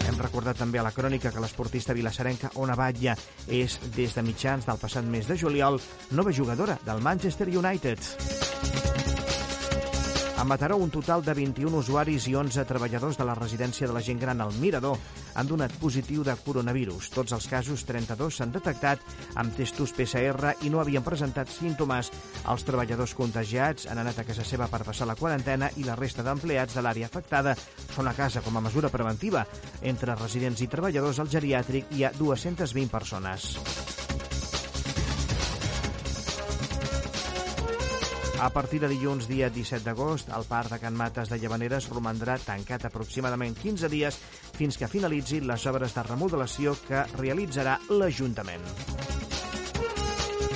Hem 0.08 0.18
recordat 0.20 0.60
també 0.60 0.80
a 0.80 0.86
la 0.86 0.94
crònica 0.94 1.32
que 1.32 1.42
l'esportista 1.44 1.96
vilassarenca 1.96 2.52
Ona 2.62 2.76
Batlle 2.76 3.16
és, 3.48 3.80
des 3.96 4.16
de 4.16 4.26
mitjans 4.26 4.68
del 4.68 4.82
passat 4.82 5.06
mes 5.06 5.30
de 5.30 5.38
juliol, 5.40 5.80
nova 6.12 6.34
jugadora 6.34 6.78
del 6.86 7.02
Manchester 7.02 7.50
United. 7.50 8.83
A 10.44 10.46
Mataró, 10.46 10.76
un 10.76 10.90
total 10.92 11.24
de 11.24 11.34
21 11.34 11.78
usuaris 11.78 12.26
i 12.28 12.34
11 12.36 12.66
treballadors 12.68 13.16
de 13.16 13.24
la 13.24 13.36
residència 13.38 13.88
de 13.88 13.94
la 13.96 14.02
gent 14.04 14.20
gran 14.20 14.42
al 14.44 14.52
Mirador 14.60 15.00
han 15.40 15.48
donat 15.48 15.72
positiu 15.80 16.26
de 16.28 16.36
coronavirus. 16.36 17.08
Tots 17.16 17.32
els 17.32 17.48
casos, 17.48 17.86
32, 17.88 18.42
s'han 18.42 18.52
detectat 18.52 19.00
amb 19.40 19.56
testos 19.56 19.96
PCR 19.96 20.58
i 20.68 20.74
no 20.74 20.84
havien 20.84 21.08
presentat 21.08 21.48
símptomes. 21.48 22.12
Els 22.44 22.68
treballadors 22.68 23.16
contagiats 23.16 23.88
han 23.88 24.04
anat 24.04 24.20
a 24.20 24.28
casa 24.28 24.44
seva 24.44 24.68
per 24.68 24.84
passar 24.84 25.08
la 25.08 25.16
quarantena 25.16 25.72
i 25.80 25.88
la 25.88 25.96
resta 25.96 26.28
d'empleats 26.28 26.76
de 26.76 26.84
l'àrea 26.84 27.08
afectada 27.08 27.56
són 27.96 28.12
a 28.12 28.18
casa 28.20 28.44
com 28.44 28.60
a 28.60 28.68
mesura 28.68 28.92
preventiva. 28.92 29.48
Entre 29.80 30.20
residents 30.20 30.60
i 30.60 30.68
treballadors 30.68 31.24
al 31.24 31.32
geriàtric 31.32 31.96
hi 31.96 32.04
ha 32.04 32.12
220 32.20 32.92
persones. 32.92 34.03
A 38.44 38.50
partir 38.50 38.82
de 38.82 38.90
dilluns, 38.92 39.24
dia 39.32 39.48
17 39.48 39.86
d'agost, 39.88 40.28
el 40.36 40.44
parc 40.44 40.74
de 40.74 40.78
Can 40.82 40.98
Mates 41.00 41.30
de 41.32 41.38
Llavaneres 41.40 41.86
romandrà 41.88 42.34
tancat 42.44 42.84
aproximadament 42.90 43.56
15 43.56 43.88
dies 43.88 44.18
fins 44.58 44.76
que 44.76 44.90
finalitzi 44.92 45.40
les 45.40 45.64
obres 45.72 45.96
de 45.96 46.04
remodelació 46.04 46.74
que 46.84 47.06
realitzarà 47.16 47.78
l'Ajuntament. 47.96 48.66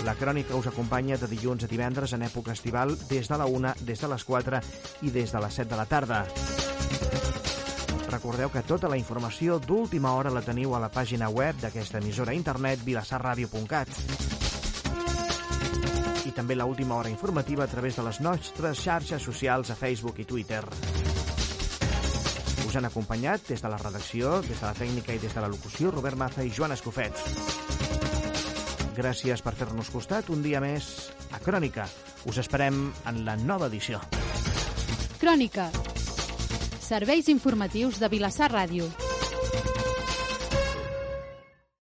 La 0.03 0.17
crònica 0.19 0.59
us 0.59 0.67
acompanya 0.67 1.15
de 1.21 1.31
dilluns 1.31 1.63
a 1.63 1.71
divendres 1.71 2.11
en 2.11 2.27
època 2.27 2.51
estival 2.51 2.91
des 3.07 3.31
de 3.31 3.39
la 3.39 3.47
1, 3.47 3.71
des 3.87 4.03
de 4.03 4.11
les 4.11 4.27
4 4.33 4.61
i 5.07 5.13
des 5.15 5.31
de 5.31 5.43
les 5.47 5.61
7 5.63 5.71
de 5.71 5.79
la 5.79 5.87
tarda. 5.87 6.25
Recordeu 8.11 8.51
que 8.51 8.67
tota 8.67 8.91
la 8.91 8.99
informació 8.99 9.61
d'última 9.63 10.11
hora 10.19 10.35
la 10.35 10.43
teniu 10.43 10.75
a 10.75 10.83
la 10.83 10.91
pàgina 10.91 11.31
web 11.31 11.63
d'aquesta 11.63 12.03
emissora 12.03 12.35
internet 12.35 12.83
vilassarradio.cat 12.83 14.36
també 16.37 16.55
la 16.55 16.67
última 16.69 16.95
hora 16.95 17.09
informativa 17.09 17.63
a 17.63 17.67
través 17.67 17.95
de 17.97 18.03
les 18.05 18.19
nostres 18.21 18.77
xarxes 18.77 19.23
socials 19.25 19.71
a 19.73 19.75
Facebook 19.75 20.19
i 20.21 20.25
Twitter. 20.29 20.61
Us 22.67 22.75
han 22.77 22.85
acompanyat 22.85 23.47
des 23.49 23.63
de 23.63 23.71
la 23.71 23.79
redacció, 23.81 24.37
des 24.45 24.59
de 24.59 24.67
la 24.67 24.75
tècnica 24.77 25.15
i 25.15 25.21
des 25.23 25.33
de 25.33 25.41
la 25.41 25.49
locució 25.49 25.89
Robert 25.95 26.19
Maza 26.19 26.45
i 26.45 26.53
Joan 26.53 26.75
Escofet. 26.77 27.17
Gràcies 28.97 29.41
per 29.41 29.55
fer-nos 29.57 29.89
costat 29.89 30.29
un 30.29 30.45
dia 30.45 30.61
més 30.61 31.09
a 31.33 31.41
Crònica. 31.41 31.89
Us 32.29 32.37
esperem 32.43 32.87
en 33.09 33.23
la 33.25 33.37
nova 33.37 33.71
edició. 33.71 34.01
Crònica. 35.17 35.71
Serveis 36.77 37.33
informatius 37.33 37.97
de 37.97 38.13
Vilassar 38.13 38.53
Ràdio. 38.53 39.06